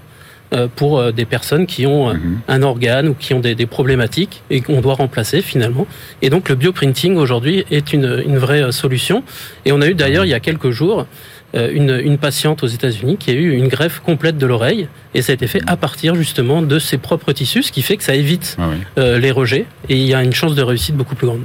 euh, 0.53 0.67
pour 0.75 0.99
euh, 0.99 1.13
des 1.13 1.25
personnes 1.25 1.65
qui 1.67 1.87
ont 1.87 2.11
euh, 2.11 2.15
un 2.49 2.63
organe 2.63 3.09
ou 3.09 3.15
qui 3.15 3.33
ont 3.35 3.41
des, 3.41 3.55
des 3.55 3.67
problématiques 3.67 4.43
et 4.51 4.61
qu'on 4.61 4.81
doit 4.81 4.95
remplacer 4.95 5.43
finalement. 5.43 5.87
Et 6.23 6.29
donc 6.29 6.49
le 6.49 6.57
bioprinting 6.57 7.17
aujourd'hui 7.17 7.65
est 7.71 7.93
une, 7.93 8.23
une 8.27 8.37
vraie 8.37 8.63
euh, 8.65 8.73
solution. 8.73 9.23
Et 9.65 9.73
on 9.73 9.81
a 9.81 9.87
eu 9.87 9.95
d'ailleurs 9.95 10.25
il 10.25 10.29
y 10.29 10.35
a 10.35 10.41
quelques 10.41 10.71
jours 10.71 11.01
euh, 11.01 11.05
une, 11.55 12.01
une 12.05 12.19
patiente 12.19 12.63
aux 12.63 12.67
États-Unis 12.69 13.17
qui 13.17 13.31
a 13.31 13.35
eu 13.35 13.53
une 13.53 13.69
greffe 13.69 14.01
complète 14.01 14.39
de 14.39 14.47
l'oreille 14.47 14.89
et 15.15 15.23
ça 15.23 15.33
a 15.33 15.35
été 15.35 15.47
fait 15.47 15.61
à 15.67 15.77
partir 15.77 16.15
justement 16.15 16.63
de 16.63 16.79
ses 16.79 16.97
propres 16.99 17.33
tissus, 17.33 17.65
ce 17.65 17.73
qui 17.73 17.83
fait 17.83 17.97
que 17.97 18.05
ça 18.05 18.15
évite 18.15 18.57
Ah 18.59 18.69
oui. 18.71 18.77
euh, 18.99 19.19
les 19.19 19.31
rejets 19.33 19.67
et 19.89 19.97
il 19.97 20.07
y 20.07 20.15
a 20.15 20.23
une 20.23 20.33
chance 20.33 20.55
de 20.55 20.63
réussite 20.63 20.95
beaucoup 20.97 21.15
plus 21.17 21.27
grande. 21.27 21.43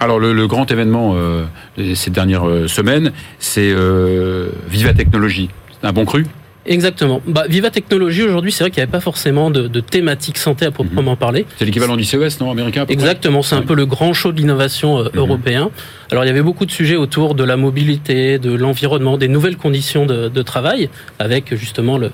Alors 0.00 0.18
le, 0.20 0.32
le 0.32 0.46
grand 0.46 0.70
événement 0.70 1.14
euh, 1.16 1.44
de 1.76 1.94
ces 1.94 2.10
dernières 2.10 2.46
euh, 2.48 2.68
semaines, 2.68 3.10
c'est 3.38 3.70
euh, 3.72 4.50
Viva 4.68 4.92
Technologie. 4.94 5.48
C'est 5.80 5.86
un 5.88 5.92
bon 5.92 6.04
cru? 6.04 6.24
Exactement. 6.70 7.22
Bah, 7.26 7.44
Viva 7.48 7.70
Technologie, 7.70 8.22
aujourd'hui, 8.22 8.52
c'est 8.52 8.62
vrai 8.62 8.70
qu'il 8.70 8.80
n'y 8.80 8.82
avait 8.82 8.92
pas 8.92 9.00
forcément 9.00 9.50
de, 9.50 9.68
de 9.68 9.80
thématique 9.80 10.36
santé 10.36 10.66
à 10.66 10.70
proprement 10.70 11.16
parler. 11.16 11.46
C'est 11.56 11.64
l'équivalent 11.64 11.96
du 11.96 12.04
CES, 12.04 12.40
non, 12.40 12.50
américain 12.50 12.84
Exactement, 12.88 13.42
c'est 13.42 13.54
un 13.56 13.62
peu 13.62 13.74
le 13.74 13.86
grand 13.86 14.12
show 14.12 14.32
de 14.32 14.36
l'innovation 14.38 14.98
euh, 14.98 15.04
Mhm. 15.04 15.10
européen. 15.14 15.70
Alors 16.12 16.24
il 16.24 16.26
y 16.26 16.30
avait 16.30 16.42
beaucoup 16.42 16.66
de 16.66 16.70
sujets 16.70 16.96
autour 16.96 17.34
de 17.34 17.42
la 17.44 17.56
mobilité, 17.56 18.38
de 18.38 18.52
l'environnement, 18.52 19.16
des 19.18 19.28
nouvelles 19.28 19.56
conditions 19.56 20.04
de, 20.06 20.28
de 20.28 20.42
travail, 20.42 20.88
avec 21.18 21.54
justement 21.54 21.96
le, 21.98 22.10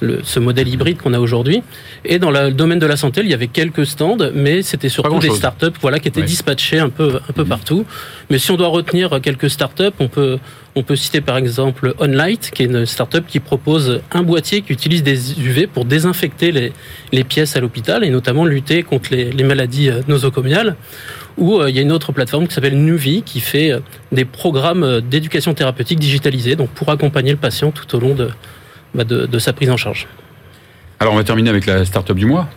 le- 0.00 0.20
ce 0.22 0.38
modèle 0.40 0.68
hybride 0.68 0.96
qu'on 0.98 1.12
a 1.14 1.18
aujourd'hui. 1.18 1.62
Et 2.06 2.18
dans 2.18 2.30
la- 2.30 2.48
le 2.48 2.54
domaine 2.54 2.78
de 2.78 2.86
la 2.86 2.96
santé, 2.96 3.20
il 3.22 3.28
y 3.30 3.34
avait 3.34 3.46
quelques 3.48 3.84
stands, 3.86 4.16
mais 4.34 4.62
c'était 4.62 4.88
surtout 4.88 5.18
des 5.18 5.30
startups 5.30 5.66
voilà, 5.82 5.98
qui 5.98 6.08
étaient 6.08 6.20
Ouais. 6.20 6.26
dispatchées 6.26 6.78
un 6.78 6.88
peu, 6.90 7.20
un 7.28 7.32
peu 7.32 7.42
Mhm. 7.42 7.48
partout. 7.48 7.84
Mais 8.30 8.38
si 8.38 8.50
on 8.50 8.56
doit 8.56 8.68
retenir 8.68 9.18
quelques 9.22 9.50
startups, 9.50 9.94
on 9.98 10.08
peut, 10.08 10.38
on 10.78 10.82
peut 10.82 10.96
citer 10.96 11.20
par 11.20 11.36
exemple 11.36 11.94
OnLight, 11.98 12.50
qui 12.54 12.62
est 12.62 12.66
une 12.66 12.86
startup 12.86 13.26
qui 13.26 13.40
propose 13.40 14.00
un 14.12 14.22
boîtier 14.22 14.62
qui 14.62 14.72
utilise 14.72 15.02
des 15.02 15.40
UV 15.40 15.66
pour 15.66 15.84
désinfecter 15.84 16.72
les, 17.12 17.24
pièces 17.24 17.56
à 17.56 17.60
l'hôpital 17.60 18.04
et 18.04 18.10
notamment 18.10 18.44
lutter 18.44 18.84
contre 18.84 19.10
les, 19.12 19.44
maladies 19.44 19.90
euh, 19.90 20.02
nosocomiales. 20.06 20.76
Ou 21.36 21.58
euh, 21.58 21.68
il 21.68 21.76
y 21.76 21.78
a 21.80 21.82
une 21.82 21.92
autre 21.92 22.12
plateforme 22.12 22.46
qui 22.46 22.54
s'appelle 22.54 22.78
Nuvi 22.78 23.22
qui 23.22 23.40
fait 23.40 23.72
euh, 23.72 23.80
des 24.12 24.24
programmes 24.24 25.00
d'éducation 25.00 25.52
thérapeutique 25.52 25.98
digitalisés, 25.98 26.54
donc 26.54 26.70
pour 26.70 26.90
accompagner 26.90 27.32
le 27.32 27.38
patient 27.38 27.72
tout 27.72 27.96
au 27.96 28.00
long 28.00 28.16
bah, 28.94 29.04
de 29.04 29.38
sa 29.38 29.52
prise 29.52 29.70
en 29.70 29.76
charge. 29.76 30.06
Alors 31.00 31.14
on 31.14 31.16
va 31.16 31.24
terminer 31.24 31.50
avec 31.50 31.66
la 31.66 31.84
start-up 31.84 32.16
du 32.16 32.26
mois. 32.26 32.48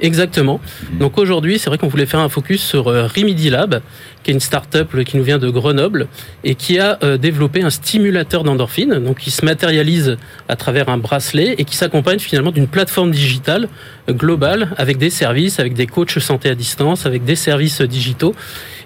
Exactement. 0.00 0.60
Donc 0.92 1.18
aujourd'hui, 1.18 1.58
c'est 1.58 1.70
vrai 1.70 1.78
qu'on 1.78 1.88
voulait 1.88 2.06
faire 2.06 2.20
un 2.20 2.28
focus 2.28 2.62
sur 2.62 2.88
euh, 2.88 3.06
Remedy 3.06 3.50
Lab, 3.50 3.80
qui 4.22 4.30
est 4.30 4.34
une 4.34 4.40
start-up 4.40 4.90
euh, 4.94 5.04
qui 5.04 5.16
nous 5.16 5.22
vient 5.22 5.38
de 5.38 5.48
Grenoble 5.50 6.08
et 6.44 6.54
qui 6.54 6.78
a 6.78 6.98
euh, 7.02 7.16
développé 7.16 7.62
un 7.62 7.70
stimulateur 7.70 8.44
d'endorphine, 8.44 8.98
donc 8.98 9.18
qui 9.18 9.30
se 9.30 9.44
matérialise 9.44 10.16
à 10.48 10.56
travers 10.56 10.88
un 10.88 10.98
bracelet 10.98 11.54
et 11.58 11.64
qui 11.64 11.76
s'accompagne 11.76 12.18
finalement 12.18 12.50
d'une 12.50 12.68
plateforme 12.68 13.10
digitale 13.10 13.68
globale 14.10 14.70
avec 14.76 14.98
des 14.98 15.10
services, 15.10 15.60
avec 15.60 15.74
des 15.74 15.86
coachs 15.86 16.18
santé 16.18 16.48
à 16.48 16.54
distance, 16.54 17.06
avec 17.06 17.24
des 17.24 17.36
services 17.36 17.82
digitaux 17.82 18.34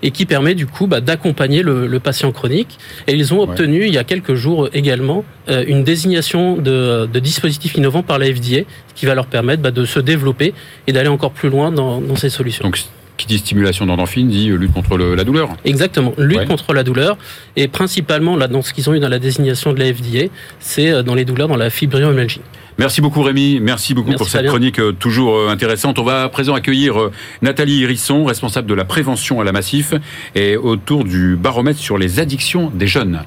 et 0.02 0.11
qui 0.11 0.26
permet 0.26 0.54
du 0.54 0.66
coup 0.66 0.87
bah, 0.87 1.00
d'accompagner 1.00 1.62
le, 1.62 1.87
le 1.87 2.00
patient 2.00 2.32
chronique. 2.32 2.78
Et 3.06 3.14
ils 3.14 3.32
ont 3.32 3.40
obtenu 3.40 3.87
il 3.87 3.94
y 3.94 3.98
a 3.98 4.04
quelques 4.04 4.35
jours 4.35 4.68
également 4.72 5.24
euh, 5.48 5.64
une 5.66 5.85
désignation 5.85 6.56
de, 6.56 7.06
de 7.06 7.18
dispositifs 7.20 7.74
innovants 7.74 8.02
par 8.02 8.18
la 8.18 8.26
FDA, 8.26 8.62
qui 8.94 9.06
va 9.06 9.14
leur 9.14 9.26
permettre 9.26 9.62
bah, 9.62 9.70
de 9.70 9.85
se 9.85 10.00
développer 10.00 10.54
et 10.87 10.92
d'aller 10.92 11.08
encore 11.08 11.32
plus 11.32 11.48
loin 11.48 11.72
dans, 11.72 12.00
dans 12.00 12.16
ces 12.16 12.30
solutions. 12.30 12.64
Donc 12.64 12.78
qui 13.16 13.27
dit 13.27 13.38
stimulation 13.38 13.87
d'endorphine 13.87 14.29
dit 14.29 14.48
euh, 14.51 14.57
lutte 14.57 14.72
contre 14.72 14.96
le- 14.96 15.14
la 15.14 15.25
douleur. 15.25 15.51
Exactement, 15.64 16.12
lutte 16.18 16.38
Ouais. 16.38 16.46
contre 16.46 16.72
la 16.72 16.83
douleur 16.83 17.16
et 17.57 17.68
principalement 17.68 18.37
là 18.37 18.48
dans 18.48 18.62
ce 18.62 18.72
qu'ils 18.72 18.88
ont 18.90 18.94
eu 18.94 19.01
dans 19.01 19.09
la 19.09 19.18
désignation 19.18 19.72
de 19.72 19.79
la 19.79 19.92
FDA, 19.92 20.27
c'est 20.61 20.90
euh, 20.90 21.03
dans 21.03 21.14
les 21.14 21.25
douleurs 21.25 21.48
dans 21.48 21.57
la 21.57 21.70
fibromyalgie. 21.70 22.40
Merci 22.79 23.03
beaucoup 23.03 23.22
Rémi, 23.22 23.61
merci 23.61 23.92
beaucoup 23.92 24.09
Merci, 24.09 24.18
pour 24.18 24.29
cette 24.31 24.46
chronique 24.46 24.79
euh, 24.81 24.92
toujours 24.92 25.51
intéressante. 25.51 25.98
On 25.98 26.05
va 26.05 26.22
à 26.25 26.29
présent 26.31 26.55
accueillir 26.55 27.11
Nathalie 27.42 27.83
Hérisson, 27.83 28.25
responsable 28.25 28.66
de 28.66 28.75
la 28.75 28.87
prévention 28.87 29.40
à 29.40 29.44
la 29.44 29.53
Massif, 29.53 29.92
et 30.35 30.57
autour 30.57 31.05
du 31.05 31.37
baromètre 31.37 31.79
sur 31.79 31.98
les 31.98 32.18
addictions 32.18 32.70
des 32.75 32.87
jeunes. 32.87 33.20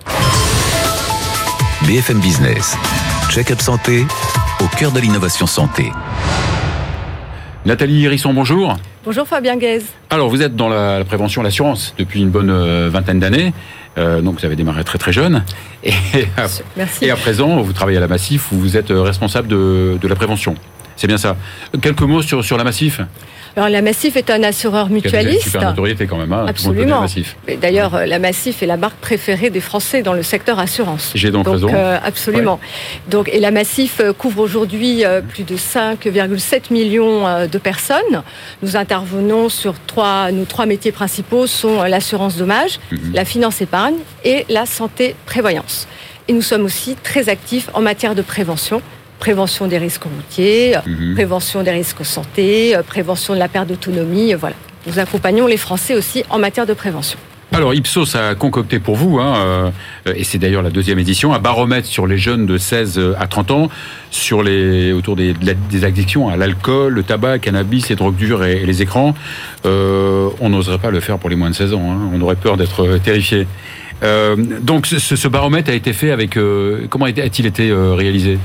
BFM 1.88 2.20
Business. 2.20 2.76
Check-up 3.30 3.62
santé 3.62 4.06
au 4.62 4.68
cœur 4.78 4.92
de 4.92 5.00
l'innovation 5.00 5.46
santé. 5.46 5.92
Nathalie 7.66 8.06
Hérisson, 8.06 8.34
bonjour. 8.34 8.78
Bonjour 9.04 9.28
Fabien 9.28 9.58
Guez. 9.58 9.82
Alors 10.12 10.30
vous 10.30 10.42
êtes 10.44 10.56
dans 10.56 10.70
la, 10.70 11.00
la 11.00 11.06
prévention, 11.06 11.42
l'assurance 11.42 11.96
depuis 11.98 12.22
une 12.22 12.30
bonne 12.30 12.50
euh, 12.52 12.90
vingtaine 12.92 13.20
d'années, 13.20 13.54
Euh, 13.98 14.20
donc 14.22 14.40
vous 14.42 14.46
avez 14.46 14.58
démarré 14.58 14.84
très 14.84 14.98
très 14.98 15.14
jeune, 15.14 15.46
et, 15.82 15.94
à- 16.36 16.48
Merci. 16.76 17.06
et 17.06 17.12
à 17.12 17.16
présent 17.16 17.62
vous 17.62 17.72
travaillez 17.72 17.98
à 17.98 18.02
la 18.02 18.10
Massif 18.10 18.52
où 18.52 18.56
vous 18.58 18.76
êtes 18.76 18.92
euh, 18.92 19.02
responsable 19.02 19.48
de, 19.48 19.98
de 20.02 20.08
la 20.10 20.16
prévention. 20.16 20.56
C'est 20.98 21.08
bien 21.08 21.18
ça. 21.18 21.38
Quelques 21.82 22.02
mots 22.02 22.22
sur, 22.22 22.44
sur 22.44 22.58
la 22.58 22.66
Massif? 22.66 23.00
Alors 23.56 23.70
la 23.70 23.82
Massif 23.82 24.18
est 24.18 24.30
un 24.30 24.44
assureur 24.44 24.88
Qui 24.88 24.92
a 24.92 24.96
mutualiste. 24.96 25.44
super 25.44 25.62
notoriété 25.62 26.08
quand 26.08 26.18
même. 26.18 26.34
Hein, 26.34 26.46
Absolument. 26.48 27.02
Massif. 27.02 27.38
D'ailleurs, 27.62 27.96
euh, 27.96 28.06
la 28.06 28.20
Massif 28.20 28.62
est 28.62 28.66
la 28.66 28.76
marque 28.76 28.98
préférée 28.98 29.50
des 29.50 29.62
Français 29.62 30.02
dans 30.02 30.12
le 30.14 30.24
secteur 30.24 30.60
assurance. 30.60 31.12
J'ai 31.16 31.32
donc, 31.32 31.46
Donc, 31.46 31.54
raison. 31.56 31.70
euh, 31.74 31.98
absolument. 32.04 32.60
Donc, 33.10 33.30
et 33.32 33.40
la 33.40 33.52
Massif 33.52 34.02
euh, 34.02 34.12
couvre 34.12 34.42
aujourd'hui 34.42 35.04
plus 35.30 35.44
de 35.44 35.56
5,7 35.56 36.72
millions 36.74 37.48
de 37.48 37.58
personnes. 37.58 38.24
Nous 38.62 38.76
intervenons 38.76 39.48
sur 39.50 39.76
trois, 39.88 40.32
nos 40.32 40.46
trois 40.46 40.66
métiers 40.66 40.92
principaux 40.92 41.48
sont 41.48 41.84
l'assurance 41.84 42.36
dommage, 42.38 42.80
Mhm. 42.92 43.14
la 43.14 43.24
finance 43.26 43.62
épargne 43.62 43.96
et 44.26 44.46
la 44.50 44.66
santé 44.66 45.16
prévoyance. 45.26 45.88
Et 46.28 46.34
nous 46.34 46.42
sommes 46.42 46.66
aussi 46.66 46.96
très 47.04 47.30
actifs 47.30 47.70
en 47.74 47.82
matière 47.82 48.16
de 48.16 48.22
prévention 48.22 48.82
prévention 49.20 49.68
des 49.68 49.78
risques 49.78 50.04
routiers, 50.04 50.76
Mhm. 50.86 51.14
prévention 51.16 51.64
des 51.64 51.72
risques 51.72 52.06
santé, 52.06 52.76
euh, 52.76 52.84
prévention 52.84 53.34
de 53.34 53.40
la 53.40 53.48
perte 53.48 53.68
d'autonomie. 53.68 54.34
euh, 54.34 54.38
Voilà. 54.38 54.56
Nous 54.88 55.00
accompagnons 55.00 55.48
les 55.48 55.58
Français 55.58 55.96
aussi 55.96 56.24
en 56.30 56.38
matière 56.40 56.66
de 56.66 56.74
prévention. 56.74 57.18
Alors 57.54 57.74
Ipsos 57.74 58.16
a 58.16 58.36
concocté 58.36 58.80
pour 58.80 58.96
vous, 58.96 59.20
hein, 59.20 59.34
euh, 59.38 60.14
et 60.16 60.24
c'est 60.24 60.38
d'ailleurs 60.40 60.62
la 60.64 60.72
deuxième 60.72 61.00
édition, 61.00 61.34
un 61.34 61.40
baromètre 61.40 61.88
sur 61.88 62.06
les 62.06 62.18
jeunes 62.18 62.46
de 62.46 62.58
16 62.58 63.00
à 63.18 63.28
30 63.28 63.52
ans, 63.52 63.70
sur 64.12 64.44
les 64.44 64.92
autour 64.92 65.16
des, 65.16 65.34
des 65.34 65.86
addictions 65.86 66.28
à 66.28 66.36
l'alcool, 66.38 66.94
le 66.94 67.04
tabac, 67.04 67.34
le 67.34 67.40
cannabis, 67.40 67.88
les 67.88 67.96
drogues 67.96 68.16
dures 68.16 68.44
et, 68.44 68.58
et 68.64 68.66
les 68.66 68.82
écrans. 68.82 69.16
Euh, 69.66 70.28
on 70.42 70.50
n'oserait 70.50 70.80
pas 70.80 70.92
le 70.92 71.00
faire 71.00 71.18
pour 71.18 71.30
les 71.30 71.36
moins 71.36 71.50
de 71.50 71.56
16 71.56 71.74
ans. 71.74 71.92
hein, 71.92 72.10
on 72.14 72.20
aurait 72.22 72.36
peur 72.36 72.58
d'être 72.58 72.98
terrifié. 72.98 73.48
Euh, 74.04 74.36
donc 74.62 74.86
ce, 74.88 75.00
ce 75.00 75.28
baromètre 75.30 75.70
a 75.70 75.74
été 75.74 75.94
fait 75.94 76.12
avec 76.12 76.38
comment 76.90 77.06
a-t-il 77.06 77.46
été 77.46 77.72
réalisé? 77.72 78.38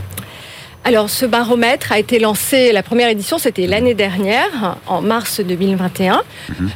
Alors, 0.83 1.11
ce 1.11 1.27
baromètre 1.27 1.93
a 1.93 1.99
été 1.99 2.19
lancé, 2.19 2.73
la 2.73 2.83
première 2.83 3.11
édition, 3.11 3.37
c'était 3.37 3.67
l'année 3.67 3.93
dernière, 3.93 4.79
en 4.87 5.03
mars 5.03 5.41
2021. 5.41 6.23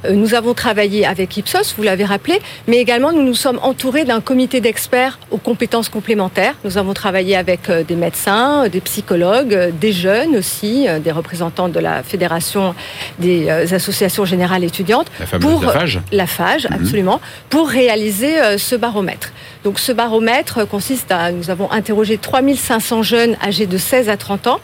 Euh, 0.05 0.13
Nous 0.13 0.35
avons 0.35 0.53
travaillé 0.53 1.07
avec 1.07 1.35
Ipsos, 1.39 1.75
vous 1.77 1.83
l'avez 1.83 2.05
rappelé, 2.05 2.39
mais 2.69 2.77
également 2.77 3.13
nous 3.13 3.23
nous 3.23 3.35
sommes 3.35 3.59
entourés 3.63 4.05
d'un 4.05 4.21
comité 4.21 4.61
d'experts 4.61 5.19
aux 5.31 5.39
compétences 5.39 5.89
complémentaires. 5.89 6.55
Nous 6.65 6.77
avons 6.77 6.93
travaillé 6.93 7.35
avec 7.35 7.71
euh, 7.71 7.83
des 7.83 7.97
médecins, 7.97 8.65
euh, 8.65 8.69
des 8.69 8.83
psychologues, 8.83 9.73
des 9.81 9.93
jeunes 9.93 10.37
aussi, 10.37 10.87
des 11.03 11.11
représentants 11.11 11.71
de 11.71 11.81
la 11.81 12.03
Fédération 12.03 12.75
des 13.19 13.49
associations 13.73 14.27
générales 14.27 14.65
étudiantes. 14.65 15.07
La 15.19 15.27
fameuse 15.27 15.51
Pour- 15.51 15.63
Lafage 15.65 16.01
la 16.13 16.27
FAGE, 16.27 16.67
absolument, 16.71 17.21
pour 17.49 17.69
réaliser 17.69 18.35
ce 18.59 18.77
baromètre. 18.77 19.33
Donc 19.65 19.79
ce 19.79 19.93
baromètre 19.93 20.69
consiste 20.69 21.11
à, 21.11 21.33
nous 21.33 21.49
avons 21.49 21.73
interrogé 21.73 22.19
3500 22.19 23.03
jeunes 23.03 23.37
âgés 23.43 23.67
de 23.67 23.79
16 23.79 24.11
à 24.11 24.19
30 24.19 24.47
ans 24.47 24.61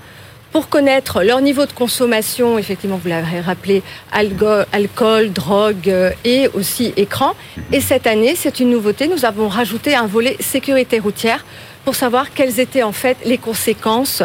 pour 0.52 0.68
connaître 0.68 1.22
leur 1.22 1.40
niveau 1.40 1.64
de 1.64 1.72
consommation, 1.72 2.58
effectivement, 2.58 3.00
vous 3.02 3.08
l'avez 3.08 3.40
rappelé, 3.40 3.82
alcool, 4.12 5.32
drogue 5.32 5.88
euh, 5.88 6.10
et 6.24 6.48
aussi 6.54 6.92
écran. 6.96 7.34
Et 7.72 7.80
cette 7.80 8.06
année, 8.06 8.34
c'est 8.36 8.60
une 8.60 8.70
nouveauté, 8.70 9.08
nous 9.08 9.24
avons 9.24 9.48
rajouté 9.48 9.94
un 9.94 10.06
volet 10.06 10.36
sécurité 10.40 10.98
routière 10.98 11.46
pour 11.84 11.94
savoir 11.94 12.34
quelles 12.34 12.60
étaient 12.60 12.82
en 12.82 12.92
fait 12.92 13.16
les 13.24 13.38
conséquences 13.38 14.22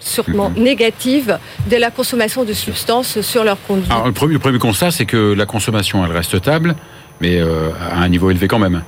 sûrement 0.00 0.50
négatives 0.56 1.38
de 1.70 1.76
la 1.76 1.90
consommation 1.90 2.44
de 2.44 2.54
substances 2.54 3.20
sur 3.20 3.44
leur 3.44 3.62
conduite. 3.62 3.92
Alors, 3.92 4.06
le, 4.06 4.12
premier, 4.12 4.32
le 4.32 4.38
premier 4.40 4.58
constat, 4.58 4.90
c'est 4.90 5.04
que 5.04 5.34
la 5.34 5.46
consommation, 5.46 6.04
elle 6.04 6.12
reste 6.12 6.38
stable, 6.38 6.74
mais 7.20 7.38
euh, 7.38 7.68
à 7.92 8.00
un 8.00 8.08
niveau 8.08 8.30
élevé 8.30 8.48
quand 8.48 8.58
même. 8.58 8.82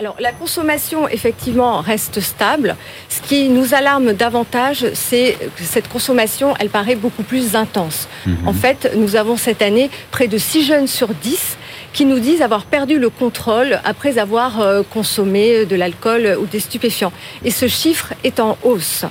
Alors 0.00 0.14
la 0.20 0.30
consommation 0.30 1.08
effectivement 1.08 1.80
reste 1.80 2.20
stable. 2.20 2.76
Ce 3.08 3.20
qui 3.20 3.48
nous 3.48 3.74
alarme 3.74 4.12
davantage, 4.12 4.86
c'est 4.94 5.36
que 5.56 5.64
cette 5.64 5.88
consommation, 5.88 6.54
elle 6.60 6.70
paraît 6.70 6.94
beaucoup 6.94 7.24
plus 7.24 7.56
intense. 7.56 8.08
En 8.46 8.52
fait, 8.52 8.92
nous 8.94 9.16
avons 9.16 9.36
cette 9.36 9.60
année 9.60 9.90
près 10.12 10.28
de 10.28 10.38
6 10.38 10.64
jeunes 10.64 10.86
sur 10.86 11.08
10 11.08 11.58
qui 11.92 12.04
nous 12.04 12.20
disent 12.20 12.42
avoir 12.42 12.64
perdu 12.64 13.00
le 13.00 13.10
contrôle 13.10 13.80
après 13.84 14.18
avoir 14.18 14.60
euh, 14.60 14.82
consommé 14.88 15.66
de 15.66 15.74
l'alcool 15.74 16.36
ou 16.40 16.46
des 16.46 16.60
stupéfiants. 16.60 17.12
Et 17.44 17.50
ce 17.50 17.66
chiffre 17.66 18.12
est 18.22 18.38
en 18.38 18.56
hausse. 18.62 19.04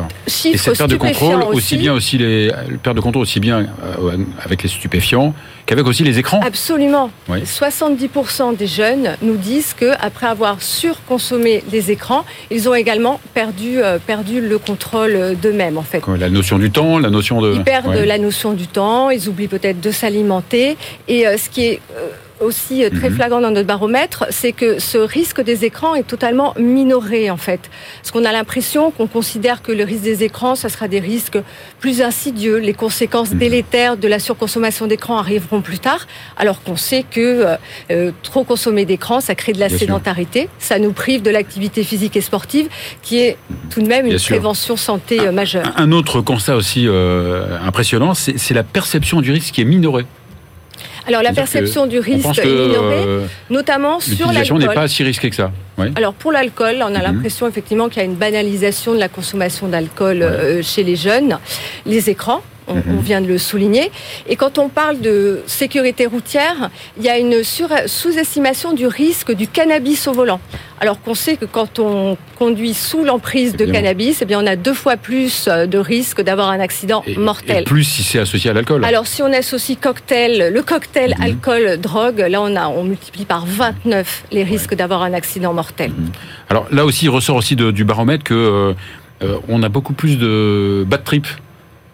D'accord. 0.00 0.52
Et 0.52 0.56
cette 0.56 0.76
perte 0.78 0.90
de 0.90 0.96
contrôle, 0.96 1.42
aussi 1.52 1.76
bien 1.76 1.92
aussi 1.92 2.18
les 2.18 2.50
le 2.68 2.78
perte 2.78 2.96
de 2.96 3.00
contrôle 3.00 3.22
aussi 3.22 3.40
bien 3.40 3.60
euh, 3.84 4.16
avec 4.44 4.62
les 4.62 4.68
stupéfiants 4.68 5.34
qu'avec 5.66 5.86
aussi 5.86 6.02
les 6.02 6.18
écrans. 6.18 6.40
Absolument. 6.44 7.10
Oui. 7.28 7.40
70% 7.42 8.56
des 8.56 8.66
jeunes 8.66 9.16
nous 9.22 9.36
disent 9.36 9.74
que 9.74 9.92
après 10.00 10.26
avoir 10.26 10.62
surconsommé 10.62 11.62
les 11.70 11.90
écrans, 11.90 12.24
ils 12.50 12.68
ont 12.68 12.74
également 12.74 13.20
perdu, 13.34 13.78
euh, 13.82 13.98
perdu 14.04 14.40
le 14.40 14.58
contrôle 14.58 15.36
d'eux-mêmes 15.40 15.78
en 15.78 15.82
fait. 15.82 16.02
La 16.18 16.30
notion 16.30 16.58
du 16.58 16.70
temps, 16.70 16.98
la 16.98 17.10
notion 17.10 17.40
de. 17.40 17.54
Ils 17.54 17.62
perdent 17.64 17.86
Ouais. 17.88 18.06
la 18.06 18.18
notion 18.18 18.52
du 18.52 18.66
temps, 18.66 19.10
ils 19.10 19.28
oublient 19.28 19.48
peut-être 19.48 19.80
de 19.80 19.90
s'alimenter. 19.90 20.76
Et 21.08 21.26
euh, 21.26 21.36
ce 21.36 21.48
qui 21.48 21.62
est 21.64 21.80
euh, 21.96 22.08
aussi 22.40 22.84
euh, 22.84 22.90
très 22.90 23.10
Mhm. 23.10 23.16
flagrant 23.16 23.40
dans 23.40 23.50
notre 23.50 23.66
baromètre, 23.66 24.24
c'est 24.30 24.52
que 24.52 24.78
ce 24.78 24.98
risque 24.98 25.40
des 25.42 25.64
écrans 25.64 25.94
est 25.94 26.06
totalement 26.06 26.54
minoré 26.58 27.30
en 27.30 27.36
fait. 27.36 27.60
Parce 28.00 28.10
qu'on 28.10 28.24
a 28.24 28.32
l'impression 28.32 28.90
qu'on 28.90 29.06
considère 29.06 29.62
que 29.62 29.72
le 29.72 29.84
risque 29.84 30.02
des 30.02 30.24
écrans, 30.24 30.54
ça 30.54 30.68
sera 30.68 30.88
des 30.88 31.00
risques 31.00 31.38
plus 31.78 32.02
insidieux. 32.02 32.56
Les 32.58 32.72
conséquences 32.74 33.30
Mhm. 33.32 33.38
délétères 33.38 33.96
de 33.96 34.08
la 34.08 34.18
surconsommation 34.18 34.86
d'écrans 34.86 35.18
arriveront 35.18 35.60
plus 35.60 35.78
tard, 35.78 36.06
alors 36.36 36.62
qu'on 36.62 36.76
sait 36.76 37.04
que 37.08 37.20
euh, 37.20 37.56
euh, 37.90 38.12
trop 38.22 38.44
consommer 38.44 38.84
d'écran, 38.84 39.20
ça 39.20 39.34
crée 39.34 39.52
de 39.52 39.60
la 39.60 39.68
Bien 39.68 39.76
sûr. 39.78 39.86
sédentarité, 39.86 40.48
ça 40.58 40.78
nous 40.78 40.92
prive 40.92 41.22
de 41.22 41.30
l'activité 41.30 41.84
physique 41.84 42.16
et 42.16 42.20
sportive, 42.20 42.68
qui 43.02 43.18
est 43.20 43.36
tout 43.70 43.82
de 43.82 43.86
même 43.86 44.04
Bien 44.06 44.14
une 44.14 44.18
sûr. 44.18 44.36
prévention 44.36 44.76
santé 44.76 45.20
euh, 45.20 45.32
majeure. 45.32 45.64
Un 45.76 45.92
autre 45.92 46.20
constat 46.20 46.56
aussi 46.56 46.86
euh, 46.88 47.58
impressionnant, 47.66 48.14
c'est 48.14 48.38
c'est 48.38 48.54
la 48.54 48.62
perception 48.62 49.20
du 49.20 49.32
risque 49.32 49.52
qui 49.54 49.60
est 49.60 49.64
minorée. 49.64 50.06
Alors 51.10 51.22
la 51.22 51.32
perception 51.32 51.86
du 51.86 51.98
risque 51.98 52.38
est 52.38 52.44
minorée, 52.44 53.04
euh, 53.06 53.26
notamment 53.50 54.00
sur 54.00 54.10
l'utilisation 54.12 54.56
n'est 54.58 54.66
l'alcool. 54.66 54.82
pas 54.82 54.88
si 54.88 55.02
risquée 55.02 55.30
que 55.30 55.36
ça. 55.36 55.50
Ouais. 55.78 55.90
Alors 55.96 56.14
pour 56.14 56.32
l'alcool, 56.32 56.76
on 56.80 56.94
a 56.94 56.98
Mhm. 56.98 57.02
l'impression 57.02 57.46
effectivement 57.48 57.88
qu'il 57.88 57.98
y 57.98 58.02
a 58.02 58.04
une 58.04 58.14
banalisation 58.14 58.94
de 58.94 58.98
la 58.98 59.08
consommation 59.08 59.66
d'alcool 59.68 60.18
Ouais. 60.18 60.22
euh, 60.24 60.62
chez 60.62 60.82
les 60.82 60.96
jeunes. 60.96 61.38
Les 61.86 62.10
écrans, 62.10 62.42
on, 62.70 62.76
Mhm. 62.76 62.82
on 62.98 63.00
vient 63.00 63.20
de 63.20 63.26
le 63.26 63.38
souligner. 63.38 63.90
Et 64.28 64.36
quand 64.36 64.58
on 64.58 64.68
parle 64.68 65.00
de 65.00 65.40
sécurité 65.46 66.06
routière, 66.06 66.70
il 66.96 67.04
y 67.04 67.08
a 67.08 67.18
une 67.18 67.42
sous-estimation 67.44 68.72
du 68.72 68.86
risque 68.86 69.32
du 69.32 69.46
cannabis 69.48 70.06
au 70.08 70.12
volant. 70.12 70.40
Alors 70.80 71.00
qu'on 71.02 71.14
sait 71.14 71.36
que 71.36 71.44
quand 71.44 71.78
on 71.78 72.16
conduit 72.38 72.72
sous 72.72 73.04
l'emprise 73.04 73.52
de 73.52 73.64
Évidemment. 73.64 73.78
cannabis, 73.78 74.22
eh 74.22 74.24
bien 74.24 74.40
on 74.42 74.46
a 74.46 74.56
deux 74.56 74.72
fois 74.72 74.96
plus 74.96 75.46
euh, 75.46 75.66
de 75.66 75.76
risque 75.76 76.22
d'avoir 76.22 76.48
un 76.48 76.60
accident 76.60 77.02
Et, 77.06 77.16
mortel. 77.16 77.58
et 77.62 77.64
plus 77.64 77.84
si 77.84 78.02
c'est 78.02 78.18
associé 78.18 78.48
à 78.50 78.54
l'alcool. 78.54 78.82
Alors, 78.86 79.06
si 79.06 79.22
on 79.22 79.30
associe 79.30 79.76
cocktail, 79.78 80.50
le 80.54 80.62
cocktail 80.62 81.14
Mhm. 81.18 81.24
alcool 81.24 81.78
drogue, 81.80 82.20
là 82.30 82.40
on 82.40 82.56
a 82.56 82.68
on 82.68 82.84
multiplie 82.84 83.26
par 83.26 83.44
29 83.44 84.24
les 84.32 84.42
risques 84.42 84.74
d'avoir 84.74 85.02
un 85.02 85.12
accident 85.12 85.52
mortel. 85.52 85.92
Alors 86.48 86.66
là 86.72 86.86
aussi, 86.86 87.04
il 87.06 87.10
ressort 87.10 87.36
aussi 87.36 87.56
de- 87.56 87.70
du 87.72 87.84
baromètre 87.84 88.24
que 88.24 88.32
euh, 88.34 88.72
euh, 89.22 89.36
on 89.48 89.62
a 89.62 89.68
beaucoup 89.68 89.92
plus 89.92 90.16
de 90.16 90.82
bad 90.86 91.04
trip, 91.04 91.26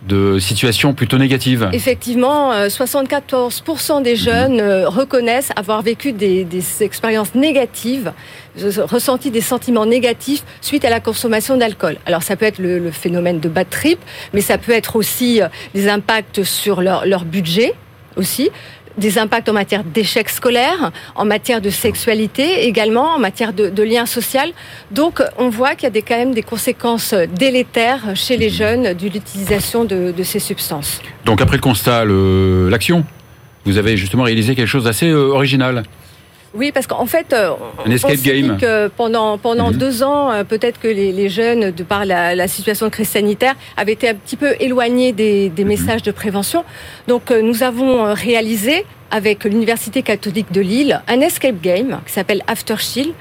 de 0.07 0.39
situations 0.39 0.95
plutôt 0.95 1.19
négatives. 1.19 1.69
Effectivement, 1.73 2.53
euh, 2.53 2.69
74% 2.69 3.99
Mhm. 3.99 4.03
des 4.03 4.17
jeunes 4.17 4.61
euh, 4.61 4.89
reconnaissent 4.89 5.51
avoir 5.57 5.83
vécu 5.83 6.13
des, 6.13 6.47
expériences 6.81 7.35
négatives, 7.35 8.13
euh, 8.63 8.71
ressenti 8.85 9.31
des 9.31 9.41
sentiments 9.41 9.87
négatifs 9.87 10.45
suite 10.61 10.85
à 10.85 10.91
la 10.91 11.01
consommation 11.01 11.57
d'alcool. 11.57 11.97
Alors 12.07 12.23
ça 12.23 12.37
peut 12.37 12.47
être 12.47 12.59
le, 12.59 12.91
phénomène 12.91 13.41
de 13.41 13.49
bad 13.49 13.69
trip, 13.69 13.99
mais 14.33 14.41
ça 14.41 14.59
peut 14.59 14.73
être 14.73 14.97
aussi 14.97 15.43
euh, 15.43 15.49
des 15.75 15.89
impacts 15.89 16.43
sur 16.45 16.81
leur 16.81 17.25
budget 17.25 17.75
aussi 18.17 18.51
des 18.99 19.19
impacts 19.19 19.49
en 19.49 19.53
matière 19.53 19.85
d'échec 19.85 20.29
scolaire, 20.29 20.93
en 21.15 21.25
matière 21.25 21.61
de 21.61 21.71
sexualité 21.71 22.67
également, 22.67 23.15
en 23.15 23.19
matière 23.19 23.53
de, 23.53 23.83
lien 23.83 24.07
social. 24.07 24.51
Donc, 24.91 25.23
on 25.39 25.49
voit 25.49 25.75
qu'il 25.75 25.95
y 25.95 25.99
a 25.99 26.03
quand 26.03 26.17
même 26.17 26.35
des 26.35 26.43
conséquences 26.43 27.15
délétères 27.15 28.17
chez 28.17 28.37
les 28.37 28.51
jeunes 28.51 28.95
de 28.95 29.09
l'utilisation 29.09 29.85
de, 29.85 30.13
de 30.17 30.23
ces 30.23 30.41
substances. 30.41 31.01
Donc 31.25 31.41
après 31.41 31.57
le 31.57 31.63
constat, 31.63 32.05
l'action, 32.05 33.05
vous 33.65 33.79
avez 33.79 33.97
justement 33.97 34.23
réalisé 34.23 34.55
quelque 34.55 34.69
chose 34.69 34.85
d'assez 34.85 35.11
euh, 35.11 35.33
original. 35.33 35.83
Oui, 36.57 36.73
parce 36.73 36.87
qu'en 36.87 37.07
fait, 37.07 37.33
euh, 37.33 37.51
escape 37.91 38.13
on 38.13 38.15
dit 38.15 38.43
game. 38.43 38.57
que 38.59 38.89
pendant 38.89 39.37
pendant 39.39 39.71
Mhm. 39.71 39.77
deux 39.77 40.03
ans, 40.03 40.31
euh, 40.33 40.45
peut-être 40.45 40.81
que 40.81 40.89
les, 40.89 41.13
les 41.13 41.29
jeunes, 41.29 41.71
de 41.71 41.83
par 41.83 42.05
la, 42.05 42.35
la 42.35 42.49
situation 42.49 42.87
de 42.87 42.91
crise 42.91 43.09
sanitaire, 43.09 43.55
avaient 43.77 43.93
été 43.93 44.09
un 44.09 44.15
petit 44.15 44.37
peu 44.37 44.55
éloignés 44.61 45.13
des, 45.13 45.49
Mhm. 45.49 45.55
des 45.55 45.65
messages 45.65 46.03
de 46.03 46.11
prévention. 46.13 46.65
Donc, 47.09 47.31
euh, 47.31 47.43
nous 47.43 47.63
avons 47.63 48.13
réalisé 48.15 48.85
avec 49.11 49.45
l'Université 49.45 50.03
catholique 50.03 50.51
de 50.53 50.61
Lille 50.61 51.01
un 51.09 51.21
escape 51.21 51.61
game 51.61 52.01
qui 52.07 52.13
s'appelle 52.13 52.43
After 52.49 52.77
Shield. 52.79 53.13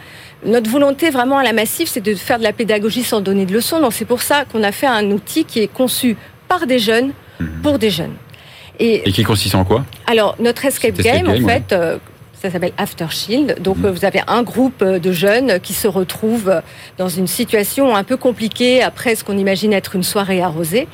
Notre 0.45 0.69
volonté 0.69 1.10
vraiment 1.10 1.38
à 1.38 1.43
la 1.43 1.54
Massif, 1.54 1.89
c'est 1.89 2.02
de 2.02 2.13
faire 2.15 2.38
de 2.39 2.43
la 2.43 2.54
pédagogie 2.54 3.04
sans 3.04 3.19
donner 3.21 3.45
de 3.45 3.54
leçons. 3.54 3.80
Donc, 3.82 3.93
c'est 3.93 4.06
pour 4.06 4.21
ça 4.21 4.45
qu'on 4.45 4.63
a 4.63 4.71
fait 4.71 4.88
un 4.88 5.10
outil 5.12 5.43
qui 5.45 5.60
est 5.60 5.67
conçu 5.71 6.15
par 6.48 6.67
des 6.67 6.80
jeunes 6.80 7.12
Mhm. 7.39 7.48
pour 7.63 7.80
des 7.80 7.89
jeunes. 7.89 8.13
Et 8.80 9.08
Et 9.08 9.12
qui 9.12 9.24
consiste 9.24 9.56
en 9.56 9.63
quoi? 9.63 9.84
Alors, 10.08 10.36
notre 10.39 10.65
escape 10.65 11.00
escape 11.00 11.24
game, 11.24 11.28
en 11.30 11.32
ouais. 11.41 11.54
fait, 11.54 11.74
euh, 11.74 11.98
ça 12.41 12.50
s'appelle 12.52 12.74
After 12.78 13.08
Shield. 13.10 13.62
Donc, 13.62 13.78
Mhm. 13.78 13.86
euh, 13.86 13.91
vous 13.91 14.06
avez 14.06 14.21
un 14.28 14.43
groupe 14.43 14.82
euh, 14.82 15.00
de 15.00 15.12
jeunes 15.12 15.60
qui 15.60 15.74
se 15.74 15.88
retrouvent 15.88 16.50
euh, 16.50 16.62
dans 16.98 17.10
une 17.10 17.28
situation 17.28 17.95
un 17.95 18.04
peu 18.04 18.17
compliquée 18.17 18.82
après 18.84 19.15
ce 19.15 19.24
qu'on 19.24 19.38
imagine 19.38 19.74
être 19.74 19.95
une 19.95 20.04
soirée 20.04 20.41
arrosée. 20.41 20.88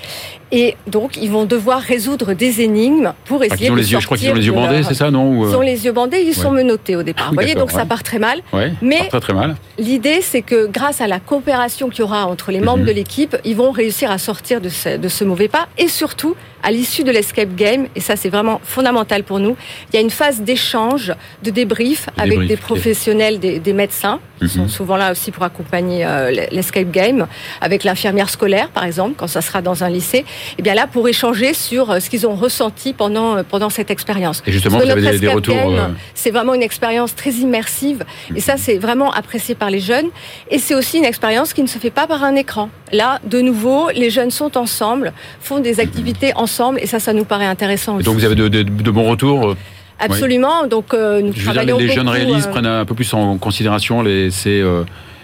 Et 0.54 0.76
donc, 0.88 1.16
ils 1.18 1.32
vont 1.32 1.46
devoir 1.46 1.80
résoudre 1.82 2.34
des 2.34 2.62
énigmes 2.62 3.14
pour 3.26 3.38
Enfin, 3.38 3.46
essayer 3.46 3.58
qu'ils 3.66 3.72
ont 3.72 3.76
de 3.76 3.80
les 3.80 3.92
yeux, 3.94 4.00
Je 4.02 4.06
crois 4.06 4.18
qu'ils 4.18 4.30
ont 4.32 4.34
les 4.34 4.46
yeux 4.46 4.52
bandés, 4.52 4.80
leur- 4.80 4.88
c'est 4.88 4.94
ça, 4.96 5.10
non 5.10 5.48
Ils 5.50 5.56
ont 5.56 5.62
les 5.62 5.86
yeux 5.86 5.92
bandés, 5.94 6.22
ils 6.26 6.34
sont 6.36 6.52
menottés 6.52 6.96
au 6.98 7.04
départ. 7.04 7.26
Ah 7.28 7.30
Vous 7.30 7.36
voyez, 7.36 7.56
donc 7.56 7.72
ça 7.72 7.86
part 7.86 8.04
très 8.04 8.20
mal. 8.20 8.40
Ouais, 8.52 8.74
Mais- 8.82 9.08
très 9.08 9.20
très 9.22 9.34
mal. 9.34 9.56
L'idée, 9.78 10.20
c'est 10.22 10.42
que 10.42 10.68
grâce 10.68 11.00
à 11.02 11.08
la 11.08 11.20
coopération 11.20 11.90
qu'il 11.90 12.00
y 12.02 12.04
aura 12.04 12.26
entre 12.28 12.52
les 12.52 12.60
membres 12.60 12.80
Mhm. 12.80 12.86
de 12.88 12.92
l'équipe, 12.92 13.38
ils 13.46 13.56
vont 13.56 13.72
réussir 13.72 14.12
à 14.12 14.18
sortir 14.18 14.60
de 14.62 14.70
ce, 14.70 14.98
de 14.98 15.08
ce 15.08 15.24
mauvais 15.24 15.48
pas 15.48 15.68
et 15.78 15.88
surtout 15.88 16.36
à 16.64 16.70
l'issue 16.72 17.04
de 17.04 17.10
l'escape 17.10 17.56
game, 17.56 17.88
et 17.96 18.00
ça 18.02 18.16
c'est 18.16 18.30
vraiment 18.30 18.62
fondamental 18.64 19.24
pour 19.24 19.40
nous, 19.40 19.56
il 19.92 19.96
y 19.96 19.98
a 19.98 20.02
une 20.02 20.12
phase 20.12 20.42
d'échange, 20.42 21.12
de 21.42 21.50
débrief 21.50 22.08
avec 22.18 22.46
des 22.48 22.56
professionnels, 22.56 23.40
des, 23.40 23.58
des 23.58 23.74
médecins, 23.74 24.20
qui 24.40 24.48
sont 24.48 24.62
Mhm. 24.64 24.70
souvent 24.70 24.96
là 24.96 25.12
aussi 25.12 25.32
pour 25.32 25.44
accompagner 25.44 26.06
euh, 26.06 26.30
l'escape 26.52 26.92
game, 26.92 27.26
avec 27.62 27.84
l'infirmière 27.84 28.30
scolaire 28.30 28.70
par 28.70 28.84
exemple, 28.84 29.16
quand 29.18 29.26
ça 29.28 29.42
sera 29.42 29.64
dans 29.64 29.84
un 29.84 29.90
lycée, 29.90 30.24
et 30.58 30.62
bien 30.62 30.74
là 30.74 30.88
pour 30.88 31.08
échanger 31.08 31.54
sur 31.54 31.92
euh, 31.92 32.00
ce 32.00 32.10
qu'ils 32.10 32.26
ont 32.28 32.36
ressenti 32.36 32.94
pendant, 32.94 33.38
euh, 33.38 33.44
pendant 33.50 33.70
cette 33.70 33.92
expérience. 33.92 34.42
Et 34.48 34.52
justement, 34.52 34.80
vous 34.80 34.90
avez 34.90 35.02
des, 35.02 35.20
des 35.20 35.28
retours. 35.28 35.56
euh, 35.56 35.88
c'est 36.14 36.32
vraiment 36.32 36.54
une 36.54 36.64
expérience 36.64 37.16
très 37.16 37.32
immersive 37.32 38.04
et 38.36 38.42
ça 38.42 38.56
c'est 38.58 38.78
vraiment 38.78 39.12
apprécié 39.12 39.56
par 39.56 39.70
les 39.70 39.80
jeunes 39.80 40.08
et 40.50 40.58
c'est 40.60 40.76
aussi 40.76 40.98
une 40.98 41.06
expérience 41.06 41.54
qui 41.54 41.62
ne 41.62 41.68
se 41.68 41.78
fait 41.80 41.90
pas 41.92 42.08
par 42.08 42.24
un 42.24 42.36
écran. 42.36 42.70
Là, 42.92 43.20
de 43.26 43.40
nouveau, 43.42 43.90
les 43.94 44.10
jeunes 44.10 44.32
sont 44.32 44.58
ensemble, 44.58 45.14
font 45.40 45.60
des 45.60 45.80
activités 45.80 46.34
ensemble 46.36 46.80
et 46.82 46.88
ça, 46.88 47.00
ça 47.00 47.14
nous 47.14 47.26
paraît 47.26 47.46
intéressant 47.46 47.94
et 47.94 47.96
aussi. 47.98 48.06
donc 48.06 48.16
vous 48.16 48.26
avez 48.26 48.36
de, 48.36 48.48
de- 48.48 48.64
de 48.64 48.92
bons 48.92 49.10
retours. 49.10 49.56
Absolument. 50.00 50.66
Donc 50.68 50.94
euh, 50.94 51.22
nous 51.22 51.32
Je 51.36 51.50
veux 51.50 51.64
dire, 51.66 51.78
les 51.78 51.90
jeunes 51.90 52.10
réalistes 52.10 52.48
euh, 52.48 52.52
prennent 52.52 52.66
un 52.66 52.86
peu 52.86 52.96
plus 52.96 53.14
en 53.14 53.38
considération 53.38 54.02
les, 54.02 54.32
ces, 54.32 54.64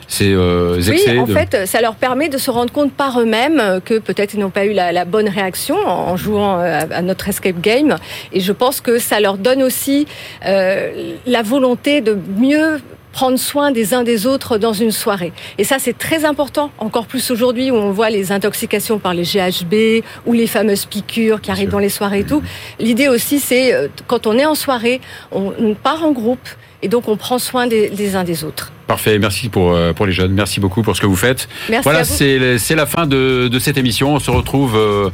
ces 0.07 0.33
euh, 0.33 0.79
Oui, 0.87 1.19
en 1.19 1.25
de- 1.25 1.33
fait, 1.33 1.65
ça 1.65 1.81
leur 1.81 1.95
permet 1.95 2.29
de 2.29 2.37
se 2.37 2.49
rendre 2.49 2.71
compte 2.71 2.93
par 2.93 3.19
eux-mêmes 3.19 3.81
que 3.83 3.99
peut-être 3.99 4.33
ils 4.33 4.39
n'ont 4.39 4.49
pas 4.49 4.65
eu 4.65 4.73
la, 4.73 4.91
la 4.91 5.05
bonne 5.05 5.27
réaction 5.27 5.75
en 5.85 6.15
jouant 6.17 6.59
euh, 6.59 6.81
à 6.91 7.01
notre 7.01 7.27
escape 7.27 7.59
game. 7.61 7.97
Et 8.31 8.39
je 8.39 8.51
pense 8.53 8.79
que 8.81 8.99
ça 8.99 9.19
leur 9.19 9.37
donne 9.37 9.61
aussi 9.63 10.07
euh, 10.45 11.13
la 11.25 11.41
volonté 11.41 12.01
de 12.01 12.17
mieux 12.37 12.79
prendre 13.11 13.39
soin 13.39 13.71
des 13.71 13.95
uns 13.95 14.03
des 14.03 14.27
autres 14.27 14.59
dans 14.59 14.73
une 14.73 14.91
soirée. 14.91 15.33
Et 15.57 15.63
ça, 15.63 15.77
c'est 15.79 15.97
très 15.97 16.23
important, 16.23 16.69
encore 16.77 17.07
plus 17.07 17.31
aujourd'hui 17.31 17.71
où 17.71 17.75
on 17.75 17.89
voit 17.91 18.11
les 18.11 18.31
intoxications 18.31 18.99
par 18.99 19.15
les 19.15 19.23
GHB 19.23 20.03
ou 20.27 20.33
les 20.33 20.45
fameuses 20.45 20.85
piqûres 20.85 21.41
qui 21.41 21.49
arrivent 21.49 21.71
dans 21.71 21.79
les 21.79 21.89
soirées 21.89 22.19
et 22.19 22.23
tout. 22.25 22.43
L'idée 22.79 23.07
aussi, 23.07 23.39
c'est 23.39 23.73
euh, 23.73 23.87
quand 24.05 24.27
on 24.27 24.37
est 24.37 24.45
en 24.45 24.53
soirée, 24.55 25.01
on 25.31 25.73
part 25.73 26.03
en 26.05 26.11
groupe 26.11 26.47
et 26.81 26.87
donc 26.87 27.07
on 27.07 27.17
prend 27.17 27.39
soin 27.39 27.67
des, 27.67 27.89
des 27.89 28.15
uns 28.15 28.23
des 28.23 28.43
autres. 28.43 28.71
Parfait, 28.87 29.19
merci 29.19 29.49
pour, 29.49 29.71
euh, 29.73 29.93
pour 29.93 30.05
les 30.05 30.13
jeunes, 30.13 30.31
merci 30.33 30.59
beaucoup 30.59 30.81
pour 30.81 30.95
ce 30.95 31.01
que 31.01 31.07
vous 31.07 31.15
faites. 31.15 31.47
Merci 31.69 31.83
voilà, 31.83 32.03
c'est 32.05 32.75
la 32.75 32.85
fin 32.85 33.05
de, 33.07 33.47
de 33.51 33.59
cette 33.59 33.77
émission. 33.77 34.15
On 34.15 34.19
se 34.19 34.31
retrouve 34.31 34.75
euh, 34.75 35.09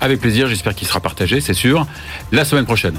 avec 0.00 0.20
plaisir, 0.20 0.48
j'espère 0.48 0.74
qu'il 0.74 0.86
sera 0.88 1.00
partagé, 1.00 1.40
c'est 1.40 1.54
sûr, 1.54 1.86
la 2.32 2.44
semaine 2.44 2.64
prochaine. 2.66 2.98